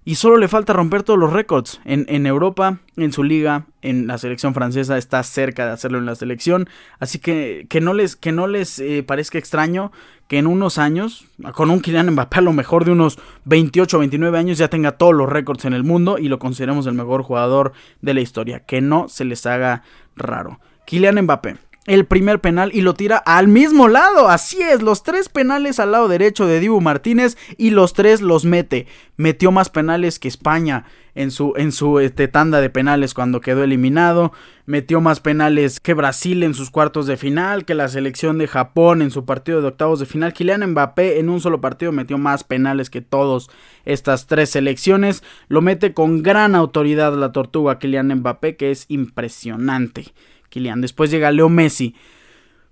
Y 0.05 0.15
solo 0.15 0.39
le 0.39 0.49
falta 0.49 0.73
romper 0.73 1.03
todos 1.03 1.19
los 1.19 1.33
récords. 1.33 1.81
En, 1.85 2.27
Europa, 2.27 2.79
en 2.97 3.13
su 3.13 3.23
liga, 3.23 3.67
en 3.83 4.07
la 4.07 4.17
selección 4.17 4.55
francesa, 4.55 4.97
está 4.97 5.23
cerca 5.23 5.67
de 5.67 5.73
hacerlo 5.73 5.99
en 5.99 6.07
la 6.07 6.15
selección. 6.15 6.69
Así 6.99 7.19
que 7.19 7.67
que 7.69 7.83
no 7.83 7.93
les, 7.93 8.17
que 8.17 8.33
no 8.33 8.47
les 8.47 8.79
eh, 8.79 9.03
parezca 9.03 9.37
extraño 9.37 9.93
que 10.27 10.39
en 10.39 10.47
unos 10.47 10.79
años, 10.79 11.27
con 11.55 11.71
un 11.71 11.81
Kylian 11.81 12.11
Mbappé 12.13 12.39
a 12.39 12.43
lo 12.43 12.53
mejor 12.53 12.85
de 12.85 12.93
unos 12.93 13.19
28 13.45 13.97
o 13.97 14.01
29 14.01 14.39
años, 14.39 14.59
ya 14.59 14.69
tenga 14.69 14.93
todos 14.93 15.15
los 15.15 15.29
récords 15.29 15.65
en 15.67 15.75
el 15.75 15.85
mundo 15.85 16.19
y 16.19 16.29
lo 16.29 16.39
consideremos 16.39 16.87
el 16.87 16.95
mejor 16.95 17.23
jugador 17.23 17.73
de 18.01 18.15
la 18.15 18.21
historia. 18.21 18.61
Que 18.61 18.81
no 18.81 19.09
se 19.09 19.27
les 19.27 19.45
haga 19.45 19.83
raro. 20.17 20.59
Kylian 20.87 21.23
Mbappé 21.23 21.68
el 21.89 22.05
primer 22.05 22.41
penal 22.41 22.71
y 22.75 22.83
lo 22.83 22.95
tira 22.95 23.17
al 23.17 23.49
mismo 23.49 23.89
lado. 23.89 24.29
Así 24.29 24.61
es, 24.61 24.83
los 24.83 25.03
tres 25.03 25.29
penales 25.29 25.81
al 25.81 25.93
lado 25.93 26.07
derecho 26.07 26.47
de 26.47 26.61
Dibu 26.61 26.81
Martínez 26.81 27.37
y 27.57 27.71
los 27.71 27.95
tres 27.95 28.21
los 28.21 28.45
mete. 28.45 28.87
Metió 29.17 29.51
más 29.51 29.71
penales 29.71 30.19
que 30.19 30.29
España 30.29 30.85
en 31.15 31.33
su, 31.33 31.55
en 31.57 31.73
su 31.73 31.99
este, 31.99 32.29
tanda 32.29 32.61
de 32.61 32.71
penales 32.71 33.15
cuando 33.15 33.41
quedó 33.41 33.65
eliminado. 33.65 34.33
Metió 34.67 35.01
más 35.01 35.21
penales 35.21 35.81
que 35.81 35.95
Brasil 35.95 36.43
en 36.43 36.53
sus 36.53 36.71
cuartos 36.71 37.07
de 37.07 37.17
final, 37.17 37.65
que 37.65 37.75
la 37.75 37.89
selección 37.89 38.37
de 38.37 38.47
Japón 38.47 39.01
en 39.01 39.11
su 39.11 39.25
partido 39.25 39.63
de 39.63 39.69
octavos 39.69 39.99
de 39.99 40.07
final. 40.07 40.35
Kylian 40.35 40.71
Mbappé 40.71 41.19
en 41.19 41.31
un 41.31 41.41
solo 41.41 41.61
partido 41.61 41.91
metió 41.91 42.19
más 42.19 42.45
penales 42.45 42.91
que 42.91 43.01
todas 43.01 43.49
estas 43.87 44.27
tres 44.27 44.51
selecciones. 44.51 45.25
Lo 45.49 45.63
mete 45.63 45.95
con 45.95 46.23
gran 46.23 46.55
autoridad 46.55 47.15
la 47.15 47.33
tortuga 47.33 47.79
Kylian 47.79 48.15
Mbappé, 48.15 48.57
que 48.57 48.71
es 48.71 48.85
impresionante. 48.89 50.13
Kylian. 50.49 50.81
Después 50.81 51.11
llega 51.11 51.31
Leo 51.31 51.49
Messi. 51.49 51.95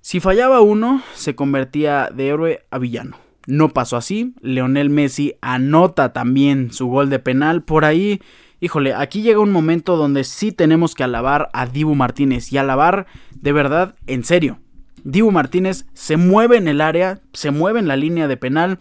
Si 0.00 0.20
fallaba 0.20 0.60
uno, 0.60 1.02
se 1.14 1.34
convertía 1.34 2.10
de 2.14 2.28
héroe 2.28 2.64
a 2.70 2.78
villano. 2.78 3.16
No 3.46 3.70
pasó 3.70 3.96
así. 3.96 4.34
Leonel 4.40 4.90
Messi 4.90 5.34
anota 5.40 6.12
también 6.12 6.72
su 6.72 6.86
gol 6.86 7.10
de 7.10 7.18
penal. 7.18 7.62
Por 7.62 7.84
ahí, 7.84 8.20
híjole, 8.60 8.94
aquí 8.94 9.22
llega 9.22 9.40
un 9.40 9.52
momento 9.52 9.96
donde 9.96 10.24
sí 10.24 10.52
tenemos 10.52 10.94
que 10.94 11.04
alabar 11.04 11.48
a 11.52 11.66
Dibu 11.66 11.94
Martínez 11.94 12.52
y 12.52 12.58
alabar 12.58 13.06
de 13.32 13.52
verdad, 13.52 13.94
en 14.06 14.24
serio. 14.24 14.58
Dibu 15.04 15.30
Martínez 15.30 15.86
se 15.92 16.16
mueve 16.16 16.56
en 16.56 16.66
el 16.66 16.80
área, 16.80 17.20
se 17.32 17.52
mueve 17.52 17.78
en 17.78 17.86
la 17.86 17.96
línea 17.96 18.26
de 18.26 18.36
penal, 18.36 18.80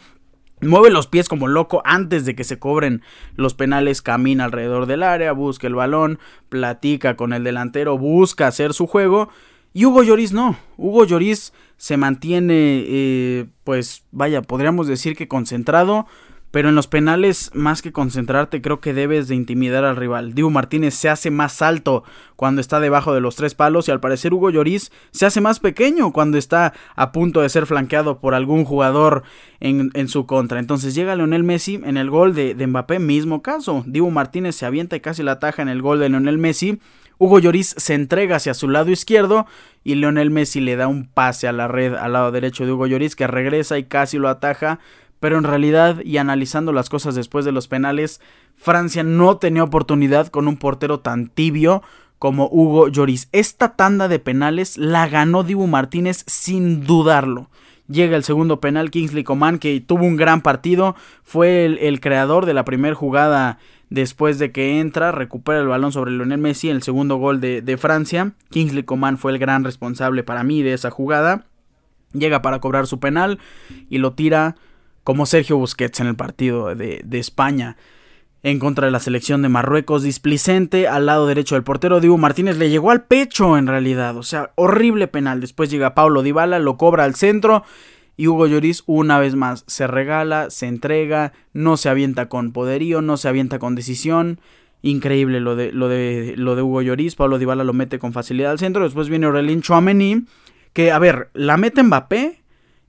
Mueve 0.65 0.89
los 0.89 1.08
pies 1.08 1.30
como 1.30 1.47
loco 1.47 1.82
antes 1.86 2.25
de 2.25 2.36
que 2.36 2.43
se 2.43 2.60
cobren 2.60 3.01
los 3.36 3.54
penales, 3.54 4.01
camina 4.01 4.45
alrededor 4.45 4.86
del 4.86 5.04
área, 5.04 5.32
busca 5.32 5.67
el 5.67 5.75
balón, 5.75 6.19
platica 6.49 7.15
con 7.15 7.34
el 7.34 7.43
delantero, 7.43 7.97
busca 7.97 8.47
hacer 8.47 8.73
su 8.73 8.88
juego. 8.88 9.30
Y 9.73 9.86
Hugo 9.86 10.04
Lloris 10.04 10.32
no. 10.32 10.58
Hugo 10.78 11.06
Lloris 11.06 11.54
se 11.78 11.97
mantiene, 11.97 12.86
eh, 12.88 13.45
pues 13.63 14.04
vaya, 14.12 14.41
podríamos 14.41 14.88
decir 14.88 15.15
que 15.15 15.28
concentrado, 15.28 16.08
pero 16.55 16.69
en 16.69 16.75
los 16.75 16.87
penales, 16.87 17.51
más 17.53 17.81
que 17.81 17.91
concentrarte, 17.91 18.61
creo 18.61 18.79
que 18.79 18.93
debes 18.93 19.27
de 19.27 19.35
intimidar 19.35 19.83
al 19.83 19.97
rival. 19.97 20.33
Dibu 20.33 20.49
Martínez 20.49 20.93
se 20.93 21.09
hace 21.09 21.29
más 21.29 21.61
alto 21.61 22.05
cuando 22.37 22.61
está 22.61 22.79
debajo 22.79 23.13
de 23.13 23.19
los 23.19 23.35
tres 23.35 23.53
palos 23.55 23.89
y 23.89 23.91
al 23.91 23.99
parecer 23.99 24.33
Hugo 24.33 24.49
Lloris 24.51 24.89
se 25.11 25.25
hace 25.25 25.41
más 25.41 25.59
pequeño 25.59 26.13
cuando 26.13 26.37
está 26.37 26.71
a 26.95 27.11
punto 27.11 27.41
de 27.41 27.49
ser 27.49 27.65
flanqueado 27.65 28.21
por 28.21 28.35
algún 28.35 28.63
jugador 28.63 29.23
en, 29.59 30.07
su 30.07 30.25
contra. 30.27 30.59
Entonces 30.59 30.95
llega 30.95 31.17
Leonel 31.17 31.43
Messi 31.43 31.81
en 31.83 31.97
el 31.97 32.09
gol 32.09 32.33
de, 32.33 32.55
Mbappé, 32.55 32.99
mismo 32.99 33.41
caso. 33.41 33.83
Dibu 33.85 34.09
Martínez 34.09 34.55
se 34.55 34.65
avienta 34.65 34.95
y 34.95 35.01
casi 35.01 35.23
la 35.23 35.33
ataja 35.33 35.61
en 35.61 35.67
el 35.67 35.81
gol 35.81 35.99
de 35.99 36.07
Leonel 36.07 36.37
Messi. 36.37 36.79
Hugo 37.17 37.39
Lloris 37.39 37.75
se 37.77 37.95
entrega 37.95 38.37
hacia 38.37 38.53
su 38.53 38.69
lado 38.69 38.91
izquierdo 38.91 39.45
y 39.83 39.95
Leonel 39.95 40.31
Messi 40.31 40.61
le 40.61 40.77
da 40.77 40.87
un 40.87 41.05
pase 41.05 41.49
a 41.49 41.53
la 41.53 41.67
red 41.67 41.95
al 41.95 42.13
lado 42.13 42.31
derecho 42.31 42.65
de 42.65 42.71
Hugo 42.71 42.87
Lloris 42.87 43.15
que 43.15 43.27
regresa 43.27 43.77
y 43.77 43.83
casi 43.83 44.17
lo 44.17 44.29
ataja 44.29 44.79
pero 45.19 45.38
en 45.38 45.43
realidad 45.43 46.01
y 46.04 46.17
analizando 46.17 46.71
las 46.71 46.89
cosas 46.89 47.15
después 47.15 47.45
de 47.45 47.51
los 47.51 47.67
penales, 47.67 48.21
Francia 48.56 49.04
no 49.04 49.38
tenía 49.38 49.63
oportunidad 49.63 50.28
con 50.28 50.47
un 50.47 50.58
portero 50.58 50.99
tan 50.99 51.28
tibio 51.28 51.84
como 52.19 52.47
Hugo 52.51 52.88
Lloris. 52.88 53.30
Esta 53.32 53.75
tanda 53.75 54.08
de 54.08 54.19
penales 54.19 54.78
la 54.78 55.08
ganó 55.08 55.43
Dibu 55.43 55.67
Martínez 55.67 56.23
sin 56.28 56.86
dudarlo. 56.86 57.49
Llega 57.88 58.17
el 58.17 58.23
segundo 58.23 58.60
penal, 58.60 58.89
Kingsley 58.89 59.23
Coman, 59.23 59.60
que 59.60 59.80
tuvo 59.80 60.06
un 60.06 60.15
gran 60.15 60.41
partido, 60.41 60.95
fue 61.23 61.65
el, 61.65 61.99
creador 61.99 62.47
de 62.47 62.56
la 62.56 62.65
primera 62.65 62.95
jugada 62.95 63.60
después 63.91 64.39
de 64.39 64.51
que 64.51 64.80
entra, 64.80 65.12
recupera 65.12 65.60
el 65.60 65.67
balón 65.67 65.91
sobre 65.91 66.12
Lionel 66.12 66.39
Messi, 66.39 66.69
el 66.69 66.82
segundo 66.82 67.17
gol 67.17 67.39
de, 67.41 67.62
de 67.62 67.78
Francia. 67.78 68.32
Kingsley 68.49 68.84
Coman 68.84 69.19
fue 69.19 69.34
el 69.34 69.38
gran 69.38 69.63
responsable 69.63 70.23
para 70.23 70.43
mí 70.43 70.63
de 70.63 70.73
esa 70.73 70.89
jugada. 70.89 71.45
Llega 72.12 72.41
para 72.41 72.60
cobrar 72.60 72.88
su 72.88 72.99
penal 72.99 73.38
y 73.89 73.99
lo 73.99 74.13
tira 74.13 74.56
como 75.05 75.27
Sergio 75.27 75.57
Busquets 75.57 75.99
en 75.99 76.07
el 76.07 76.15
partido 76.15 76.73
de, 76.73 77.05
España 77.11 77.77
en 78.41 78.57
contra 78.57 78.87
de 78.87 78.91
la 78.91 78.99
selección 78.99 79.43
de 79.43 79.49
Marruecos. 79.49 80.01
Displicente 80.01 80.87
al 80.87 81.05
lado 81.05 81.27
derecho 81.27 81.53
del 81.53 81.63
portero 81.63 82.01
Dibu 82.01 82.17
Martínez 82.17 82.57
le 82.57 82.71
llegó 82.71 82.89
al 82.89 83.03
pecho 83.03 83.55
en 83.55 83.67
realidad. 83.67 84.17
O 84.17 84.23
sea, 84.23 84.51
horrible 84.55 85.07
penal. 85.07 85.41
Después 85.41 85.69
llega 85.69 85.93
Paulo 85.93 86.23
Dybala, 86.23 86.57
lo 86.57 86.75
cobra 86.77 87.03
al 87.03 87.13
centro. 87.13 87.63
Y 88.17 88.27
Hugo 88.27 88.47
Lloris 88.47 88.81
una 88.87 89.19
vez 89.19 89.35
más 89.35 89.63
se 89.67 89.85
regala, 89.85 90.49
se 90.49 90.65
entrega, 90.65 91.33
no 91.53 91.77
se 91.77 91.89
avienta 91.89 92.27
con 92.27 92.51
poderío, 92.51 93.03
no 93.03 93.17
se 93.17 93.27
avienta 93.27 93.59
con 93.59 93.75
decisión. 93.75 94.39
Increíble 94.81 95.39
lo 95.39 95.55
de, 95.55 95.71
lo 95.71 95.87
de, 95.87 96.33
lo 96.35 96.55
de 96.55 96.63
Hugo 96.63 96.81
Lloris. 96.81 97.15
Paulo 97.15 97.37
Dybala 97.37 97.63
lo 97.63 97.73
mete 97.73 97.99
con 97.99 98.11
facilidad 98.11 98.49
al 98.49 98.59
centro. 98.59 98.83
Después 98.83 99.09
viene 99.09 99.27
Aurelien 99.27 99.61
Chouameni. 99.61 100.25
Que, 100.73 100.91
a 100.91 100.97
ver, 100.97 101.29
la 101.35 101.57
mete 101.57 101.83
Mbappé 101.83 102.44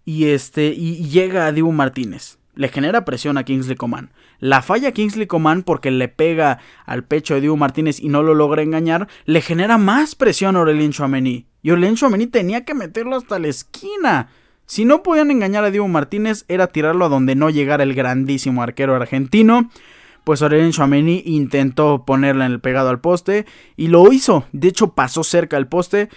y 0.07 0.27
este 0.27 0.69
y 0.69 1.09
llega 1.09 1.47
a 1.47 1.53
Dibu 1.53 1.73
Martínez. 1.73 2.39
Le 2.55 2.69
genera 2.69 3.05
presión 3.05 3.37
a 3.37 3.45
Kingsley 3.45 3.77
Coman. 3.77 4.13
La 4.39 4.63
falla 4.63 4.93
Kingsley 4.93 5.27
Coman 5.27 5.63
porque 5.63 5.91
le 5.91 6.09
pega 6.09 6.59
al 6.87 7.05
pecho 7.05 7.35
de 7.35 7.43
Dibu 7.43 7.59
Martínez 7.59 8.01
y 8.01 8.09
no 8.09 8.23
lo 8.23 8.35
logra 8.35 8.63
engañar. 8.63 9.09
Le 9.27 9.43
genera 9.43 9.77
más 9.77 10.15
presión 10.15 10.57
a 10.57 10.61
Aurelien 10.61 10.93
Chouameni. 10.93 11.45
Y 11.61 11.69
Aurelien 11.69 11.97
Chouameni 11.97 12.29
tenía 12.29 12.65
que 12.65 12.73
meterlo 12.73 13.17
hasta 13.17 13.39
la 13.39 13.49
esquina. 13.49 14.29
Si 14.65 14.87
no 14.87 15.03
podían 15.03 15.31
engañar 15.31 15.65
a 15.65 15.71
Dibu 15.71 15.87
Martínez, 15.89 16.47
era 16.49 16.69
tirarlo 16.69 17.05
a 17.05 17.11
donde 17.11 17.35
no 17.35 17.51
llegara 17.51 17.83
el 17.83 17.95
grandísimo 17.95 18.63
arquero 18.63 18.95
argentino. 18.95 19.71
Pues 20.25 20.41
Aurelien 20.41 20.73
Chouameni 20.73 21.25
intentó 21.27 22.05
ponerla 22.07 22.47
en 22.47 22.53
el 22.53 22.61
pegado 22.61 22.89
al 22.89 23.01
poste 23.01 23.45
y 23.77 23.89
lo 23.89 24.11
hizo. 24.13 24.47
De 24.53 24.69
hecho, 24.69 24.95
pasó 24.95 25.25
cerca 25.25 25.59
al 25.59 25.69
poste 25.69 26.09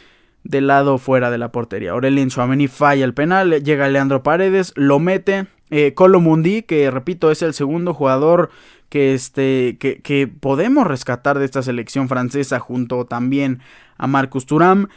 del 0.43 0.67
lado 0.67 0.97
fuera 0.97 1.32
de 1.32 1.38
la 1.38 1.52
portería. 1.52 1.91
Aurelien 1.91 2.30
Chouameni 2.30 2.67
falla 2.67 3.06
el 3.06 3.13
penal, 3.13 3.63
llega 3.63 3.89
Leandro 3.89 4.23
Paredes, 4.23 4.73
lo 4.75 4.99
mete. 4.99 5.47
Eh, 5.71 5.93
Colo 5.93 6.19
Mundi, 6.19 6.63
que 6.63 6.89
repito, 6.89 7.30
es 7.30 7.43
el 7.43 7.54
segundo 7.54 7.93
jugador 7.93 8.49
que, 8.89 9.13
este, 9.13 9.78
que, 9.80 10.02
que 10.02 10.28
podemos 10.28 10.88
rescatar 10.88 11.38
de 11.38 11.45
esta 11.45 11.62
selección 11.62 12.10
francesa 12.10 12.60
junto 12.60 13.06
también 13.06 13.60
a 13.97 14.08
Marcus 14.08 14.45
Thuram. 14.47 14.88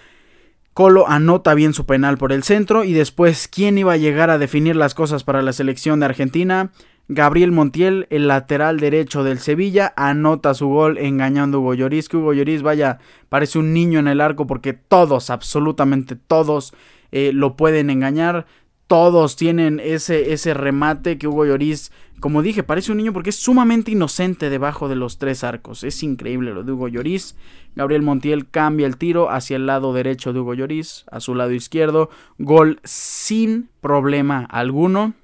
Colo 0.72 1.06
anota 1.06 1.52
bien 1.52 1.74
su 1.74 1.84
penal 1.84 2.16
por 2.16 2.32
el 2.32 2.42
centro 2.42 2.84
y 2.84 2.94
después, 2.94 3.46
¿quién 3.48 3.76
iba 3.76 3.92
a 3.92 3.98
llegar 3.98 4.30
a 4.30 4.38
definir 4.38 4.74
las 4.74 4.94
cosas 4.94 5.22
para 5.22 5.42
la 5.42 5.52
selección 5.52 6.00
de 6.00 6.06
Argentina? 6.06 6.70
Gabriel 7.14 7.52
Montiel, 7.52 8.06
el 8.08 8.26
lateral 8.26 8.80
derecho 8.80 9.22
del 9.22 9.38
Sevilla, 9.38 9.92
anota 9.96 10.54
su 10.54 10.68
gol 10.68 10.96
engañando 10.96 11.58
a 11.58 11.60
Hugo 11.60 11.74
Lloris. 11.74 12.08
Que 12.08 12.16
Hugo 12.16 12.32
Lloris, 12.32 12.62
vaya, 12.62 12.98
parece 13.28 13.58
un 13.58 13.74
niño 13.74 13.98
en 13.98 14.08
el 14.08 14.20
arco 14.20 14.46
porque 14.46 14.72
todos, 14.72 15.28
absolutamente 15.28 16.16
todos, 16.16 16.72
eh, 17.10 17.32
lo 17.34 17.56
pueden 17.56 17.90
engañar. 17.90 18.46
Todos 18.86 19.36
tienen 19.36 19.80
ese, 19.80 20.32
ese 20.32 20.54
remate 20.54 21.18
que 21.18 21.28
Hugo 21.28 21.44
Lloris, 21.44 21.92
como 22.20 22.40
dije, 22.40 22.62
parece 22.62 22.92
un 22.92 22.98
niño 22.98 23.12
porque 23.12 23.30
es 23.30 23.36
sumamente 23.36 23.90
inocente 23.90 24.48
debajo 24.48 24.88
de 24.88 24.96
los 24.96 25.18
tres 25.18 25.44
arcos. 25.44 25.84
Es 25.84 26.02
increíble 26.02 26.54
lo 26.54 26.62
de 26.62 26.72
Hugo 26.72 26.88
Lloris. 26.88 27.36
Gabriel 27.74 28.02
Montiel 28.02 28.48
cambia 28.48 28.86
el 28.86 28.96
tiro 28.96 29.30
hacia 29.30 29.56
el 29.56 29.66
lado 29.66 29.92
derecho 29.92 30.32
de 30.32 30.40
Hugo 30.40 30.54
Lloris, 30.54 31.04
a 31.10 31.20
su 31.20 31.34
lado 31.34 31.52
izquierdo. 31.52 32.08
Gol 32.38 32.80
sin 32.84 33.68
problema 33.80 34.46
alguno 34.50 35.14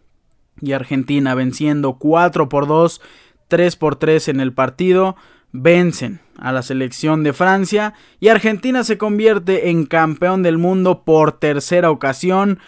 y 0.60 0.72
Argentina 0.72 1.34
venciendo 1.34 1.94
4 1.94 2.48
por 2.48 2.66
2, 2.66 3.00
3 3.48 3.76
por 3.76 3.96
3 3.96 4.28
en 4.28 4.40
el 4.40 4.52
partido, 4.52 5.16
vencen 5.52 6.20
a 6.36 6.52
la 6.52 6.62
selección 6.62 7.22
de 7.24 7.32
Francia 7.32 7.94
y 8.20 8.28
Argentina 8.28 8.84
se 8.84 8.98
convierte 8.98 9.70
en 9.70 9.86
campeón 9.86 10.42
del 10.42 10.58
mundo 10.58 11.02
por 11.04 11.32
tercera 11.32 11.90
ocasión. 11.90 12.58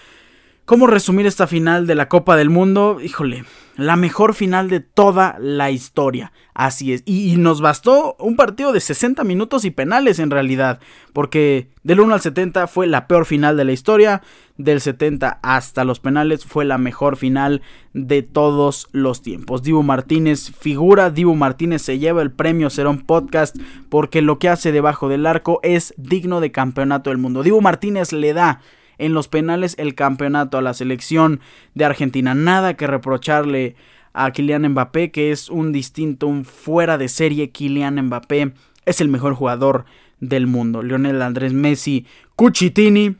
¿Cómo 0.71 0.87
resumir 0.87 1.27
esta 1.27 1.49
final 1.49 1.89
de 1.89 1.97
la 1.97 2.09
Copa 2.09 2.37
del 2.37 2.49
Mundo? 2.49 3.01
Híjole, 3.03 3.43
la 3.75 3.97
mejor 3.97 4.35
final 4.35 4.71
de 4.71 4.79
toda 4.79 5.37
la 5.41 5.73
historia. 5.73 6.31
Así 6.55 6.93
es. 6.93 7.03
Y, 7.07 7.35
nos 7.39 7.61
bastó 7.61 8.15
un 8.21 8.37
partido 8.37 8.71
de 8.73 8.79
60 8.79 9.25
minutos 9.25 9.65
y 9.65 9.73
penales 9.73 10.21
en 10.21 10.31
realidad. 10.31 10.79
Porque 11.13 11.71
del 11.83 11.99
1 11.99 12.15
al 12.15 12.21
70 12.21 12.69
fue 12.69 12.87
la 12.87 13.09
peor 13.09 13.27
final 13.27 13.57
de 13.57 13.65
la 13.65 13.73
historia. 13.73 14.23
Del 14.59 14.81
70 14.81 15.41
hasta 15.43 15.83
los 15.83 15.99
penales 15.99 16.45
fue 16.45 16.65
la 16.65 16.79
mejor 16.79 17.17
final 17.17 17.63
de 17.93 18.23
todos 18.23 18.87
los 18.93 19.23
tiempos. 19.23 19.65
Dibu 19.65 19.83
Martínez 19.83 20.53
figura. 20.57 21.11
Dibu 21.11 21.35
Martínez 21.35 21.83
se 21.83 21.99
lleva 21.99 22.23
el 22.23 22.31
premio 22.31 22.71
Serón 22.71 22.99
Podcast. 22.99 23.57
Porque 23.89 24.23
lo 24.23 24.39
que 24.39 24.49
hace 24.49 24.71
debajo 24.71 25.09
del 25.09 25.27
arco 25.27 25.59
es 25.65 25.95
digno 25.97 26.41
de 26.41 26.53
campeonato 26.53 27.11
del 27.11 27.19
mundo. 27.19 27.43
Dibu 27.43 27.61
Martínez 27.61 28.13
le 28.13 28.35
da 28.35 28.61
en 29.01 29.15
los 29.15 29.29
penales 29.29 29.75
el 29.79 29.95
campeonato 29.95 30.59
a 30.59 30.63
la 30.63 30.75
selección 30.75 31.41
de 31.75 31.85
Argentina. 31.85 32.35
Nada 32.35 32.75
que 32.75 32.87
reprocharle 32.87 33.75
a 34.13 34.31
Kylian 34.31 34.69
Mbappé, 34.69 35.11
que 35.11 35.33
es 35.33 35.49
un 35.51 35.73
distinto, 35.73 36.27
un 36.27 36.45
fuera 36.45 36.99
de 36.99 37.09
serie. 37.09 37.51
Kylian 37.51 38.01
Mbappé 38.07 38.53
es 38.87 39.01
el 39.01 39.09
mejor 39.09 39.35
jugador 39.35 39.85
del 40.21 40.47
mundo. 40.47 40.83
Lionel 40.83 41.23
Andrés 41.23 41.53
Messi 41.53 42.07
Cucitini 42.37 43.17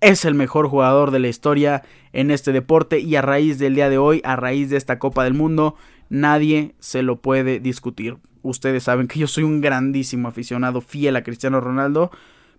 es 0.00 0.24
el 0.24 0.34
mejor 0.34 0.68
jugador 0.68 1.10
de 1.12 1.20
la 1.20 1.28
historia 1.28 1.82
en 2.12 2.30
este 2.30 2.52
deporte 2.52 2.98
y 2.98 3.16
a 3.16 3.22
raíz 3.22 3.58
del 3.58 3.74
día 3.74 3.88
de 3.88 3.98
hoy, 3.98 4.20
a 4.24 4.36
raíz 4.36 4.68
de 4.68 4.76
esta 4.76 4.98
Copa 4.98 5.24
del 5.24 5.34
Mundo, 5.34 5.76
nadie 6.08 6.74
se 6.80 7.02
lo 7.02 7.20
puede 7.20 7.60
discutir. 7.60 8.18
Ustedes 8.42 8.82
saben 8.82 9.06
que 9.06 9.20
yo 9.20 9.28
soy 9.28 9.44
un 9.44 9.60
grandísimo 9.60 10.28
aficionado 10.28 10.80
fiel 10.80 11.14
a 11.14 11.22
Cristiano 11.22 11.60
Ronaldo, 11.60 12.10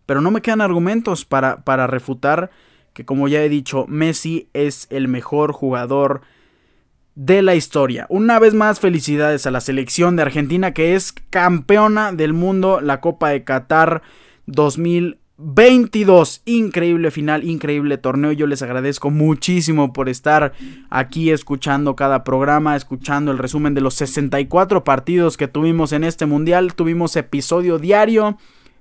pero 0.06 0.22
no 0.22 0.32
me 0.32 0.42
quedan 0.42 0.62
argumentos 0.62 1.26
para, 1.26 1.64
para 1.64 1.86
refutar 1.86 2.50
que, 2.94 3.06
como 3.06 3.28
ya 3.28 3.44
he 3.44 3.50
dicho, 3.50 3.86
Messi 3.88 4.50
es 4.54 4.88
el 4.90 5.08
mejor 5.08 5.52
jugador 5.52 6.22
de 7.16 7.42
la 7.42 7.56
historia. 7.56 8.06
Una 8.10 8.40
vez 8.40 8.54
más, 8.54 8.80
felicidades 8.80 9.46
a 9.46 9.52
la 9.52 9.62
selección 9.62 10.16
de 10.16 10.24
Argentina 10.24 10.74
que 10.74 10.96
es 10.96 11.14
campeona 11.30 12.12
del 12.12 12.34
mundo, 12.34 12.82
la 12.82 13.02
Copa 13.02 13.30
de 13.30 13.44
Qatar 13.44 14.02
2022. 14.48 16.42
Increíble 16.46 17.12
final, 17.12 17.44
increíble 17.44 17.98
torneo. 17.98 18.32
Yo 18.32 18.48
les 18.48 18.62
agradezco 18.62 19.12
muchísimo 19.12 19.94
por 19.94 20.10
estar 20.10 20.54
aquí 20.90 21.32
escuchando 21.32 21.96
cada 21.96 22.24
programa, 22.24 22.76
escuchando 22.76 23.32
el 23.32 23.38
resumen 23.38 23.74
de 23.74 23.82
los 23.82 23.94
64 23.96 24.84
partidos 24.84 25.38
que 25.38 25.48
tuvimos 25.48 25.94
en 25.94 26.04
este 26.04 26.26
mundial. 26.26 26.74
Tuvimos 26.74 27.16
episodio 27.16 27.78
diario. 27.78 28.38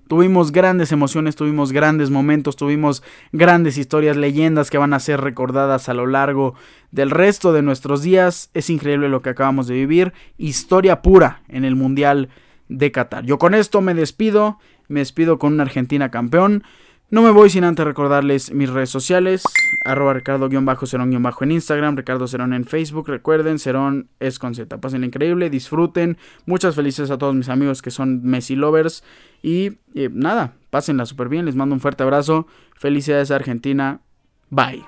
Tuvimos 0.09 0.53
grandes 0.53 0.93
emociones, 0.93 1.37
tuvimos 1.37 1.73
grandes 1.73 2.11
momentos, 2.11 2.57
tuvimos 2.57 3.03
grandes 3.33 3.79
historias, 3.79 4.17
leyendas 4.17 4.71
que 4.71 4.79
van 4.79 4.93
a 4.93 5.01
ser 5.01 5.21
recordadas 5.21 5.89
a 5.89 5.95
lo 5.95 6.07
largo 6.07 6.55
del 6.91 7.11
resto 7.11 7.53
de 7.53 7.63
nuestros 7.63 8.03
días. 8.03 8.51
Es 8.53 8.69
increíble 8.69 9.09
lo 9.09 9.23
que 9.23 9.31
acabamos 9.31 9.67
de 9.67 9.75
vivir. 9.75 10.13
Historia 10.37 11.01
pura 11.03 11.43
en 11.49 11.65
el 11.65 11.77
Mundial 11.77 12.29
de 12.69 12.93
Qatar. 12.93 13.25
Yo 13.25 13.39
con 13.39 13.55
esto 13.55 13.81
me 13.81 13.95
despido. 13.95 14.59
Me 14.89 15.01
despido 15.01 15.39
con 15.39 15.55
una 15.55 15.63
Argentina 15.63 16.11
campeón. 16.11 16.65
No 17.13 17.21
me 17.21 17.31
voy 17.31 17.51
sin 17.51 17.65
antes 17.65 17.85
recordarles 17.85 18.55
mis 18.55 18.71
redes 18.71 18.89
sociales, 18.89 19.43
arroba 19.85 20.15
ricardo-cerón- 20.15 21.43
en 21.43 21.51
Instagram, 21.51 21.95
Ricardo 21.95 22.27
Cerón 22.27 22.55
en 22.55 22.65
Facebook. 22.65 23.07
Recuerden, 23.07 23.59
Cerón 23.59 24.09
es 24.19 24.39
con 24.39 24.55
Z. 24.55 24.81
Pasen 24.81 25.05
increíble, 25.05 25.51
disfruten. 25.51 26.17
Muchas 26.47 26.75
felicidades 26.75 27.11
a 27.11 27.19
todos 27.19 27.35
mis 27.35 27.51
amigos 27.51 27.83
que 27.83 27.91
son 27.91 28.23
Messi 28.25 28.57
lovers. 28.57 29.05
Y 29.43 29.73
eh, 29.95 30.09
nada, 30.11 30.55
pásenla 30.71 31.05
súper 31.05 31.29
bien. 31.29 31.45
Les 31.45 31.55
mando 31.55 31.75
un 31.75 31.83
fuerte 31.83 32.03
abrazo. 32.03 32.47
Felicidades 32.77 33.31
a 33.31 33.35
Argentina. 33.37 34.01
Bye. 34.49 34.83